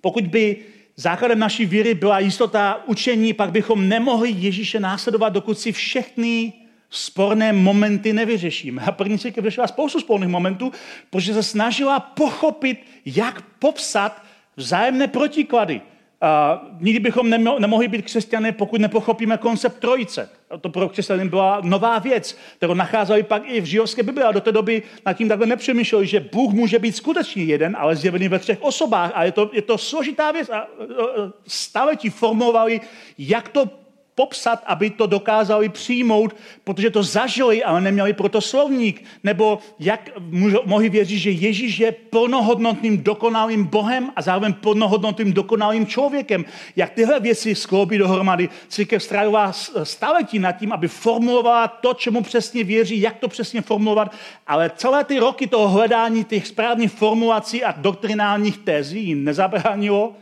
Pokud 0.00 0.26
by 0.26 0.57
základem 0.96 1.38
naší 1.38 1.66
víry 1.66 1.94
byla 1.94 2.18
jistota 2.18 2.83
učení, 2.87 3.33
pak 3.33 3.50
bychom 3.50 3.88
nemohli 3.88 4.31
Ježíše 4.31 4.81
následovat, 4.81 5.28
dokud 5.28 5.59
si 5.59 5.72
všechny 5.72 6.52
sporné 6.92 7.52
momenty 7.52 8.12
nevyřešíme. 8.12 8.83
A 8.83 8.92
první 8.92 9.18
církev 9.18 9.44
řešila 9.44 9.66
spoustu 9.66 10.00
sporných 10.00 10.28
momentů, 10.28 10.72
protože 11.11 11.35
se 11.35 11.42
snažila 11.42 12.00
pochopit, 12.00 12.78
jak 13.05 13.42
popsat 13.59 14.22
vzájemné 14.57 15.09
protiklady. 15.09 15.81
A 16.20 16.62
nikdy 16.81 17.00
bychom 17.00 17.31
nemohli 17.59 17.88
být 17.88 18.05
křesťané, 18.05 18.52
pokud 18.52 18.81
nepochopíme 18.81 19.37
koncept 19.38 19.78
trojice. 19.78 20.31
To 20.61 20.68
pro 20.68 20.88
křesťany 20.88 21.28
byla 21.28 21.61
nová 21.64 21.98
věc, 21.98 22.38
kterou 22.57 22.74
nacházeli 22.74 23.22
pak 23.22 23.42
i 23.46 23.61
v 23.61 23.64
židovské 23.64 24.02
Bibli. 24.02 24.22
A 24.22 24.33
do 24.33 24.40
té 24.40 24.52
doby 24.52 24.83
nad 25.07 25.12
tím 25.12 25.28
takhle 25.28 25.46
nepřemýšleli, 25.46 26.07
že 26.07 26.20
Bůh 26.20 26.52
může 26.52 26.78
být 26.78 26.96
skutečně 26.96 27.44
jeden, 27.44 27.76
ale 27.78 27.96
zjevený 27.96 28.28
ve 28.28 28.38
třech 28.38 28.62
osobách. 28.62 29.11
A 29.14 29.24
je 29.24 29.33
to, 29.33 29.50
je 29.52 29.62
to 29.62 29.78
složitá 29.78 30.33
věc. 30.33 30.50
A 30.50 30.66
staletí 31.46 32.11
formovali, 32.11 32.81
jak 33.18 33.48
to 33.48 33.81
popsat, 34.14 34.62
aby 34.66 34.90
to 34.90 35.07
dokázali 35.07 35.68
přijmout, 35.68 36.37
protože 36.64 36.90
to 36.90 37.03
zažili, 37.03 37.64
ale 37.64 37.81
neměli 37.81 38.12
proto 38.12 38.40
slovník. 38.40 39.05
Nebo 39.25 39.59
jak 39.79 40.11
mohli 40.64 40.88
věřit, 40.88 41.18
že 41.18 41.31
Ježíš 41.31 41.79
je 41.79 41.92
plnohodnotným 41.92 43.03
dokonalým 43.03 43.64
Bohem 43.64 44.12
a 44.16 44.22
zároveň 44.22 44.53
plnohodnotným 44.53 45.33
dokonalým 45.33 45.87
člověkem. 45.87 46.44
Jak 46.77 46.90
tyhle 46.90 47.20
věci 47.20 47.55
skloubí 47.55 47.98
dohromady. 47.98 48.48
Církev 48.68 49.03
strávila 49.03 49.53
staletí 49.83 50.38
nad 50.38 50.53
tím, 50.53 50.72
aby 50.72 50.88
formulovala 50.88 51.68
to, 51.68 51.94
čemu 51.94 52.22
přesně 52.22 52.64
věří, 52.64 53.01
jak 53.01 53.18
to 53.18 53.29
přesně 53.29 53.62
formulovat, 53.62 54.14
ale 54.46 54.70
celé 54.77 55.05
ty 55.05 55.18
roky 55.18 55.46
toho 55.46 55.68
hledání 55.68 56.25
těch 56.25 56.46
správných 56.46 56.92
formulací 56.92 57.64
a 57.64 57.72
doktrinálních 57.72 58.59
tezí 58.59 59.05
jim 59.05 59.25
nezabránilo, 59.25 60.12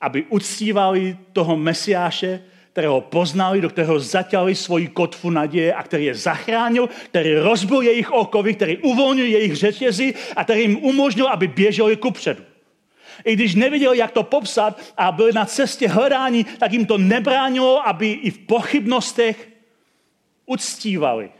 aby 0.00 0.24
uctívali 0.28 1.16
toho 1.32 1.56
Mesiáše, 1.56 2.42
kterého 2.76 3.00
poznali, 3.00 3.60
do 3.60 3.68
kterého 3.68 4.00
zatěli 4.00 4.54
svoji 4.54 4.88
kotvu 4.88 5.30
naděje 5.30 5.74
a 5.74 5.82
který 5.82 6.04
je 6.04 6.14
zachránil, 6.14 6.88
který 7.08 7.34
rozbil 7.34 7.80
jejich 7.80 8.12
okovy, 8.12 8.54
který 8.54 8.76
uvolnil 8.76 9.26
jejich 9.26 9.56
řetězy 9.56 10.14
a 10.36 10.44
který 10.44 10.60
jim 10.60 10.76
umožnil, 10.84 11.28
aby 11.28 11.48
běželi 11.48 11.96
kupředu. 11.96 12.42
I 13.24 13.32
když 13.32 13.54
nevěděli, 13.54 13.98
jak 13.98 14.10
to 14.10 14.22
popsat 14.22 14.80
a 14.96 15.12
byli 15.12 15.32
na 15.32 15.44
cestě 15.44 15.88
hledání, 15.88 16.44
tak 16.44 16.72
jim 16.72 16.86
to 16.86 16.98
nebránilo, 16.98 17.88
aby 17.88 18.12
i 18.12 18.30
v 18.30 18.38
pochybnostech 18.38 19.48
uctívali. 20.46 21.30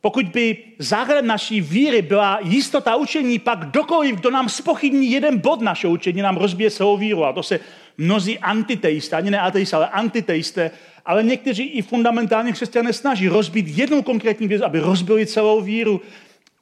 Pokud 0.00 0.26
by 0.26 0.56
základem 0.78 1.26
naší 1.26 1.60
víry 1.60 2.02
byla 2.02 2.38
jistota 2.42 2.96
učení, 2.96 3.38
pak 3.38 3.58
kdokoliv, 3.58 4.16
kdo 4.16 4.30
nám 4.30 4.48
spochybní 4.48 5.10
jeden 5.10 5.38
bod 5.38 5.60
našeho 5.60 5.92
učení, 5.92 6.22
nám 6.22 6.36
rozbije 6.36 6.70
celou 6.70 6.96
víru. 6.96 7.24
A 7.24 7.32
to 7.32 7.42
se 7.42 7.60
mnozí 7.98 8.38
antiteisté, 8.38 9.16
ani 9.16 9.30
ne 9.30 9.40
ateisté, 9.40 9.76
ale 9.76 9.88
antiteisté, 9.88 10.70
ale 11.06 11.22
někteří 11.22 11.62
i 11.62 11.82
fundamentálně 11.82 12.52
křesťané 12.52 12.92
snaží 12.92 13.28
rozbít 13.28 13.66
jednu 13.68 14.02
konkrétní 14.02 14.48
věc, 14.48 14.62
aby 14.62 14.78
rozbili 14.78 15.26
celou 15.26 15.60
víru. 15.60 16.00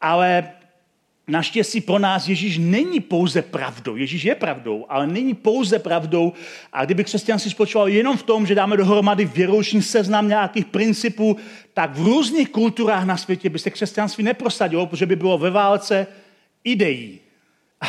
Ale 0.01 0.53
Naštěstí 1.29 1.81
pro 1.81 1.99
nás 1.99 2.29
Ježíš 2.29 2.59
není 2.59 3.01
pouze 3.01 3.43
pravdou. 3.43 3.97
Ježíš 3.97 4.25
je 4.25 4.35
pravdou, 4.35 4.87
ale 4.89 5.07
není 5.07 5.35
pouze 5.35 5.79
pravdou. 5.79 6.33
A 6.73 6.85
kdyby 6.85 7.05
křesťanství 7.05 7.51
spočíval 7.51 7.89
jenom 7.89 8.17
v 8.17 8.23
tom, 8.23 8.47
že 8.47 8.55
dáme 8.55 8.77
dohromady 8.77 9.25
věrouční 9.25 9.83
seznam 9.83 10.29
nějakých 10.29 10.65
principů, 10.65 11.37
tak 11.75 11.95
v 11.95 12.05
různých 12.05 12.49
kulturách 12.49 13.05
na 13.05 13.17
světě 13.17 13.51
by 13.51 13.59
se 13.59 13.71
křesťanství 13.71 14.25
neprosadilo, 14.25 14.87
protože 14.87 15.07
by 15.07 15.17
bylo 15.17 15.39
ve 15.39 15.51
válce 15.51 16.07
ideí. 16.65 17.22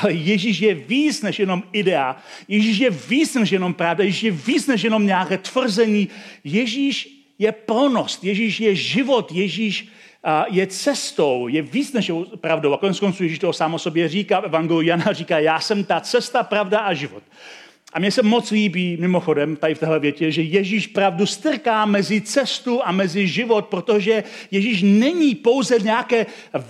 Ale 0.01 0.13
Ježíš 0.13 0.59
je 0.59 0.73
víc 0.73 1.21
než 1.21 1.39
jenom 1.39 1.63
idea. 1.71 2.17
Ježíš 2.47 2.77
je 2.77 2.89
víc 2.89 3.35
než 3.35 3.51
jenom 3.51 3.73
pravda. 3.73 4.03
Ježíš 4.03 4.23
je 4.23 4.31
víc 4.31 4.67
než 4.67 4.83
jenom 4.83 5.05
nějaké 5.05 5.37
tvrzení. 5.37 6.09
Ježíš 6.43 7.09
je 7.39 7.51
plnost. 7.51 8.23
Ježíš 8.23 8.59
je 8.59 8.75
život. 8.75 9.31
Ježíš 9.31 9.87
je 10.51 10.67
cestou, 10.67 11.47
je 11.47 11.61
víc 11.61 11.93
než 11.93 12.11
pravdou. 12.35 12.73
A 12.73 12.77
konec 12.77 12.99
konců 12.99 13.23
Ježíš 13.23 13.39
toho 13.39 13.53
sám 13.53 13.73
o 13.73 13.79
sobě 13.79 14.09
říká, 14.09 14.39
v 14.39 14.45
Evangeliu 14.45 14.81
Jana 14.81 15.13
říká, 15.13 15.39
já 15.39 15.59
jsem 15.59 15.83
ta 15.83 15.99
cesta, 15.99 16.43
pravda 16.43 16.79
a 16.79 16.93
život. 16.93 17.23
A 17.93 17.99
mně 17.99 18.11
se 18.11 18.23
moc 18.23 18.51
líbí, 18.51 18.97
mimochodem, 18.99 19.55
tady 19.55 19.75
v 19.75 19.79
téhle 19.79 19.99
větě, 19.99 20.31
že 20.31 20.41
Ježíš 20.41 20.87
pravdu 20.87 21.25
strká 21.25 21.85
mezi 21.85 22.21
cestu 22.21 22.81
a 22.83 22.91
mezi 22.91 23.27
život, 23.27 23.65
protože 23.65 24.23
Ježíš 24.51 24.81
není 24.81 25.35
pouze 25.35 25.79
nějaké 25.79 26.25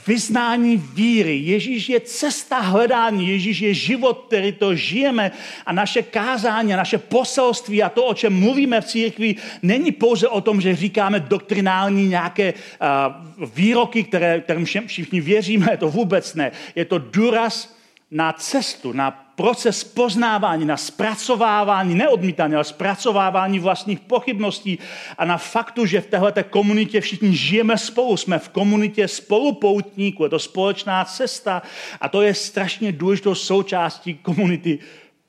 vyznání 0.07 0.77
víry. 0.77 1.38
Ježíš 1.38 1.89
je 1.89 1.99
cesta 1.99 2.59
hledání, 2.59 3.27
Ježíš 3.27 3.59
je 3.59 3.73
život, 3.73 4.23
který 4.27 4.51
to 4.51 4.75
žijeme 4.75 5.31
a 5.65 5.73
naše 5.73 6.01
kázání, 6.01 6.73
a 6.73 6.77
naše 6.77 6.97
poselství 6.97 7.83
a 7.83 7.89
to, 7.89 8.05
o 8.05 8.13
čem 8.13 8.39
mluvíme 8.39 8.81
v 8.81 8.86
církvi, 8.86 9.36
není 9.62 9.91
pouze 9.91 10.27
o 10.27 10.41
tom, 10.41 10.62
že 10.62 10.75
říkáme 10.75 11.19
doktrinální 11.19 12.07
nějaké 12.07 12.53
uh, 12.53 13.47
výroky, 13.55 14.03
které, 14.03 14.41
kterým 14.41 14.65
všichni 14.65 15.21
věříme, 15.21 15.77
to 15.77 15.89
vůbec 15.89 16.36
ne. 16.36 16.51
Je 16.75 16.86
to 16.86 16.97
důraz 16.97 17.83
na 18.13 18.34
cestu, 18.34 18.93
na 18.93 19.12
proces 19.36 19.84
poznávání, 19.84 20.65
na 20.65 20.78
zpracovávání, 20.78 21.95
neodmítání, 21.95 22.56
ale 22.56 22.63
zpracovávání 22.63 23.60
vlastních 23.60 23.99
pochybností 23.99 24.80
a 25.17 25.26
na 25.26 25.38
faktu, 25.38 25.86
že 25.86 26.02
v 26.02 26.06
této 26.08 26.43
komunitě 26.43 27.02
všichni 27.02 27.36
žijeme 27.36 27.78
spolu, 27.78 28.17
jsme 28.17 28.39
v 28.39 28.49
komunitě 28.49 29.08
spolupoutníků, 29.08 30.23
je 30.23 30.30
to 30.30 30.39
společná 30.39 31.06
cesta 31.06 31.62
a 32.02 32.10
to 32.10 32.21
je 32.21 32.34
strašně 32.34 32.91
důležitou 32.91 33.36
součástí 33.36 34.13
komunity 34.13 34.80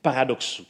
paradoxu. 0.02 0.66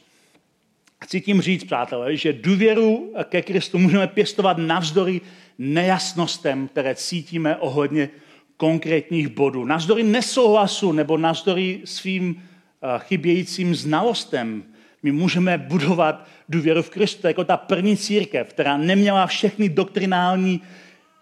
Chci 1.03 1.21
tím 1.21 1.41
říct, 1.41 1.63
přátelé, 1.63 2.17
že 2.17 2.33
důvěru 2.33 3.13
ke 3.23 3.41
Kristu 3.41 3.77
můžeme 3.77 4.07
pěstovat 4.07 4.57
navzdory 4.57 5.21
nejasnostem, 5.57 6.67
které 6.67 6.95
cítíme 6.95 7.55
ohledně 7.55 8.09
konkrétních 8.57 9.27
bodů. 9.27 9.65
Navzdory 9.65 10.03
nesouhlasu 10.03 10.91
nebo 10.91 11.17
navzdory 11.17 11.81
svým 11.85 12.35
eh, 12.35 12.99
chybějícím 12.99 13.75
znalostem 13.75 14.63
my 15.05 15.11
můžeme 15.11 15.57
budovat 15.57 16.27
důvěru 16.49 16.81
v 16.81 16.89
Kristu 16.89 17.27
jako 17.27 17.43
ta 17.43 17.57
první 17.57 17.97
církev, 17.97 18.49
která 18.49 18.77
neměla 18.77 19.27
všechny 19.27 19.69
doktrinální 19.69 20.61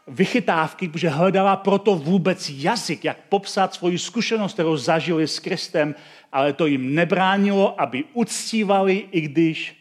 vychytávky, 0.08 0.88
protože 0.88 1.10
hledala 1.10 1.56
proto 1.56 1.96
vůbec 1.96 2.50
jazyk, 2.50 3.06
jak 3.06 3.18
popsat 3.30 3.74
svoji 3.74 4.00
zkušenost, 4.00 4.54
kterou 4.54 4.78
zažili 4.78 5.28
s 5.28 5.40
Kristem, 5.40 5.96
ale 6.32 6.54
to 6.54 6.66
jim 6.66 6.96
nebránilo, 6.96 7.82
aby 7.82 8.04
uctívali, 8.14 9.08
i 9.12 9.22
když 9.22 9.76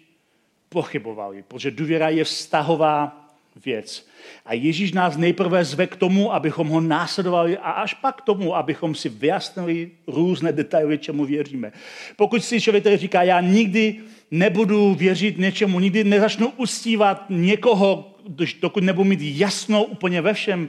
pochybovali, 0.68 1.44
protože 1.48 1.70
důvěra 1.70 2.08
je 2.08 2.24
vztahová 2.24 3.21
věc. 3.64 4.06
A 4.46 4.54
Ježíš 4.54 4.92
nás 4.92 5.16
nejprve 5.16 5.64
zve 5.64 5.86
k 5.86 5.96
tomu, 5.96 6.34
abychom 6.34 6.68
ho 6.68 6.80
následovali 6.80 7.58
a 7.58 7.70
až 7.70 7.94
pak 7.94 8.16
k 8.16 8.24
tomu, 8.24 8.56
abychom 8.56 8.94
si 8.94 9.08
vyjasnili 9.08 9.90
různé 10.06 10.52
detaily, 10.52 10.98
čemu 10.98 11.24
věříme. 11.24 11.72
Pokud 12.16 12.44
si 12.44 12.60
člověk 12.60 12.84
tady 12.84 12.96
říká, 12.96 13.22
já 13.22 13.40
nikdy 13.40 14.00
nebudu 14.30 14.94
věřit 14.94 15.38
něčemu, 15.38 15.80
nikdy 15.80 16.04
nezačnu 16.04 16.48
ustívat 16.56 17.24
někoho, 17.28 18.16
dokud 18.60 18.84
nebudu 18.84 19.08
mít 19.08 19.20
jasno 19.22 19.84
úplně 19.84 20.22
ve 20.22 20.34
všem, 20.34 20.68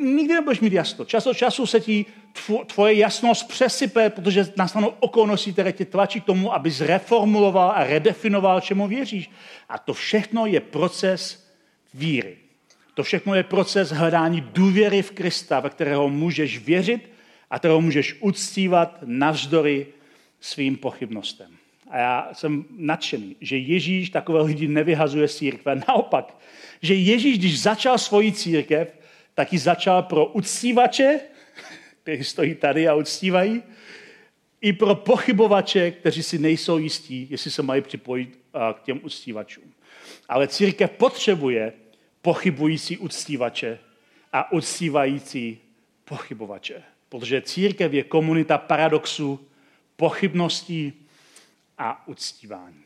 nikdy 0.00 0.34
nebudeš 0.34 0.60
mít 0.60 0.72
jasno. 0.72 1.04
Čas 1.04 1.26
od 1.26 1.36
času 1.36 1.66
se 1.66 1.80
ti 1.80 2.06
tvoje 2.66 2.94
jasnost 2.94 3.48
přesype, 3.48 4.10
protože 4.10 4.52
nastanou 4.56 4.92
okolnosti, 5.00 5.52
které 5.52 5.72
tě 5.72 5.84
tlačí 5.84 6.20
k 6.20 6.24
tomu, 6.24 6.54
aby 6.54 6.70
zreformuloval 6.70 7.70
a 7.70 7.84
redefinoval, 7.84 8.60
čemu 8.60 8.88
věříš. 8.88 9.30
A 9.68 9.78
to 9.78 9.94
všechno 9.94 10.46
je 10.46 10.60
proces 10.60 11.43
víry. 11.94 12.36
To 12.94 13.02
všechno 13.02 13.34
je 13.34 13.42
proces 13.42 13.90
hledání 13.90 14.40
důvěry 14.40 15.02
v 15.02 15.10
Krista, 15.10 15.60
ve 15.60 15.70
kterého 15.70 16.08
můžeš 16.08 16.58
věřit 16.58 17.10
a 17.50 17.58
kterého 17.58 17.80
můžeš 17.80 18.16
uctívat 18.20 18.98
navzdory 19.04 19.86
svým 20.40 20.76
pochybnostem. 20.76 21.50
A 21.90 21.98
já 21.98 22.28
jsem 22.32 22.64
nadšený, 22.76 23.36
že 23.40 23.56
Ježíš 23.56 24.10
takové 24.10 24.42
lidi 24.42 24.68
nevyhazuje 24.68 25.28
z 25.28 25.36
církve. 25.36 25.74
Naopak, 25.88 26.36
že 26.82 26.94
Ježíš, 26.94 27.38
když 27.38 27.60
začal 27.60 27.98
svoji 27.98 28.32
církev, 28.32 28.98
tak 29.34 29.52
ji 29.52 29.58
začal 29.58 30.02
pro 30.02 30.26
uctívače, 30.26 31.20
kteří 32.02 32.24
stojí 32.24 32.54
tady 32.54 32.88
a 32.88 32.94
uctívají, 32.94 33.62
i 34.60 34.72
pro 34.72 34.94
pochybovače, 34.94 35.90
kteří 35.90 36.22
si 36.22 36.38
nejsou 36.38 36.78
jistí, 36.78 37.26
jestli 37.30 37.50
se 37.50 37.62
mají 37.62 37.82
připojit 37.82 38.38
k 38.74 38.82
těm 38.82 39.00
uctívačům. 39.02 39.64
Ale 40.28 40.48
církev 40.48 40.90
potřebuje 40.90 41.72
pochybující 42.24 42.98
uctívače 42.98 43.78
a 44.32 44.52
uctívající 44.52 45.58
pochybovače. 46.04 46.82
Protože 47.08 47.42
církev 47.42 47.92
je 47.92 48.02
komunita 48.02 48.58
paradoxů, 48.58 49.40
pochybností 49.96 50.92
a 51.78 52.08
uctívání. 52.08 52.80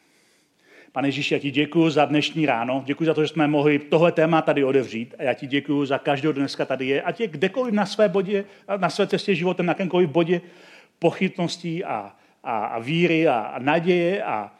Pane 0.92 1.08
Ježíši, 1.08 1.34
já 1.34 1.40
ti 1.40 1.50
děkuji 1.50 1.90
za 1.90 2.04
dnešní 2.04 2.46
ráno, 2.46 2.82
děkuji 2.86 3.04
za 3.04 3.14
to, 3.14 3.22
že 3.22 3.28
jsme 3.28 3.48
mohli 3.48 3.78
tohle 3.78 4.12
téma 4.12 4.42
tady 4.42 4.64
odevřít 4.64 5.14
a 5.18 5.22
já 5.22 5.34
ti 5.34 5.46
děkuji 5.46 5.86
za 5.86 5.98
každého 5.98 6.32
dneska 6.32 6.64
tady 6.64 6.86
je, 6.86 7.02
ať 7.02 7.20
je 7.20 7.26
kdekoliv 7.26 7.74
na 7.74 7.86
své, 7.86 8.08
bodě, 8.08 8.44
na 8.76 8.90
své 8.90 9.06
cestě 9.06 9.34
životem, 9.34 9.66
na 9.66 9.70
jakémkoliv 9.70 10.10
bodě 10.10 10.40
pochybností 10.98 11.84
a, 11.84 12.12
a, 12.44 12.66
a 12.66 12.78
víry 12.78 13.28
a, 13.28 13.38
a 13.38 13.58
naděje 13.58 14.22
a, 14.22 14.57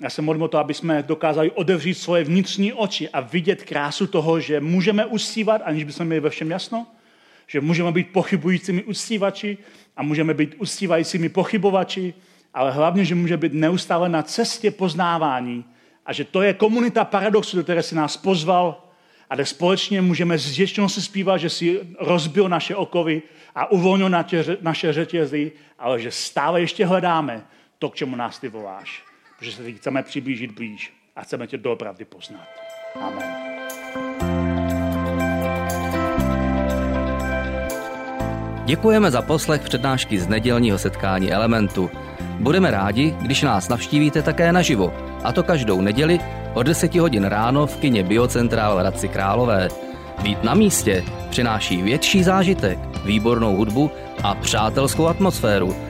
já 0.00 0.10
se 0.10 0.22
modlím 0.22 0.42
o 0.42 0.48
to, 0.48 0.58
aby 0.58 0.74
jsme 0.74 1.02
dokázali 1.02 1.50
otevřít 1.50 1.94
svoje 1.94 2.24
vnitřní 2.24 2.72
oči 2.72 3.08
a 3.08 3.20
vidět 3.20 3.64
krásu 3.64 4.06
toho, 4.06 4.40
že 4.40 4.60
můžeme 4.60 5.06
uctívat, 5.06 5.62
aniž 5.64 5.84
bychom 5.84 6.06
měli 6.06 6.20
ve 6.20 6.30
všem 6.30 6.50
jasno, 6.50 6.86
že 7.46 7.60
můžeme 7.60 7.92
být 7.92 8.12
pochybujícími 8.12 8.82
uctívači 8.82 9.58
a 9.96 10.02
můžeme 10.02 10.34
být 10.34 10.54
uctívajícími 10.58 11.28
pochybovači, 11.28 12.14
ale 12.54 12.72
hlavně, 12.72 13.04
že 13.04 13.14
může 13.14 13.36
být 13.36 13.52
neustále 13.52 14.08
na 14.08 14.22
cestě 14.22 14.70
poznávání 14.70 15.64
a 16.06 16.12
že 16.12 16.24
to 16.24 16.42
je 16.42 16.54
komunita 16.54 17.04
paradoxu, 17.04 17.56
do 17.56 17.62
které 17.62 17.82
si 17.82 17.94
nás 17.94 18.16
pozval 18.16 18.84
a 19.30 19.34
kde 19.34 19.46
společně 19.46 20.02
můžeme 20.02 20.38
s 20.38 20.50
vděčností 20.50 21.02
zpívat, 21.02 21.40
že 21.40 21.50
si 21.50 21.80
rozbil 21.98 22.48
naše 22.48 22.76
okovy 22.76 23.22
a 23.54 23.70
uvolnil 23.70 24.10
naše 24.60 24.92
řetězy, 24.92 25.52
ale 25.78 26.00
že 26.00 26.10
stále 26.10 26.60
ještě 26.60 26.86
hledáme 26.86 27.42
to, 27.78 27.90
k 27.90 27.94
čemu 27.94 28.16
nás 28.16 28.38
ty 28.38 28.48
voláš 28.48 29.09
protože 29.40 29.52
se 29.52 29.62
teď 29.62 29.76
chceme 29.76 30.02
přiblížit 30.02 30.52
blíž 30.52 30.92
a 31.16 31.22
chceme 31.22 31.46
tě 31.46 31.58
doopravdy 31.58 32.04
poznat. 32.04 32.48
Amen. 33.00 33.36
Děkujeme 38.64 39.10
za 39.10 39.22
poslech 39.22 39.60
přednášky 39.60 40.18
z 40.18 40.28
nedělního 40.28 40.78
setkání 40.78 41.32
Elementu. 41.32 41.90
Budeme 42.38 42.70
rádi, 42.70 43.14
když 43.20 43.42
nás 43.42 43.68
navštívíte 43.68 44.22
také 44.22 44.52
naživo, 44.52 44.94
a 45.24 45.32
to 45.32 45.42
každou 45.42 45.80
neděli 45.80 46.18
od 46.54 46.62
10 46.62 46.94
hodin 46.94 47.24
ráno 47.24 47.66
v 47.66 47.76
kině 47.76 48.02
Biocentrál 48.02 48.76
v 48.76 48.78
Hradci 48.78 49.08
Králové. 49.08 49.68
Být 50.22 50.44
na 50.44 50.54
místě 50.54 51.04
přináší 51.30 51.82
větší 51.82 52.22
zážitek, 52.22 52.78
výbornou 53.04 53.56
hudbu 53.56 53.90
a 54.22 54.34
přátelskou 54.34 55.06
atmosféru, 55.06 55.89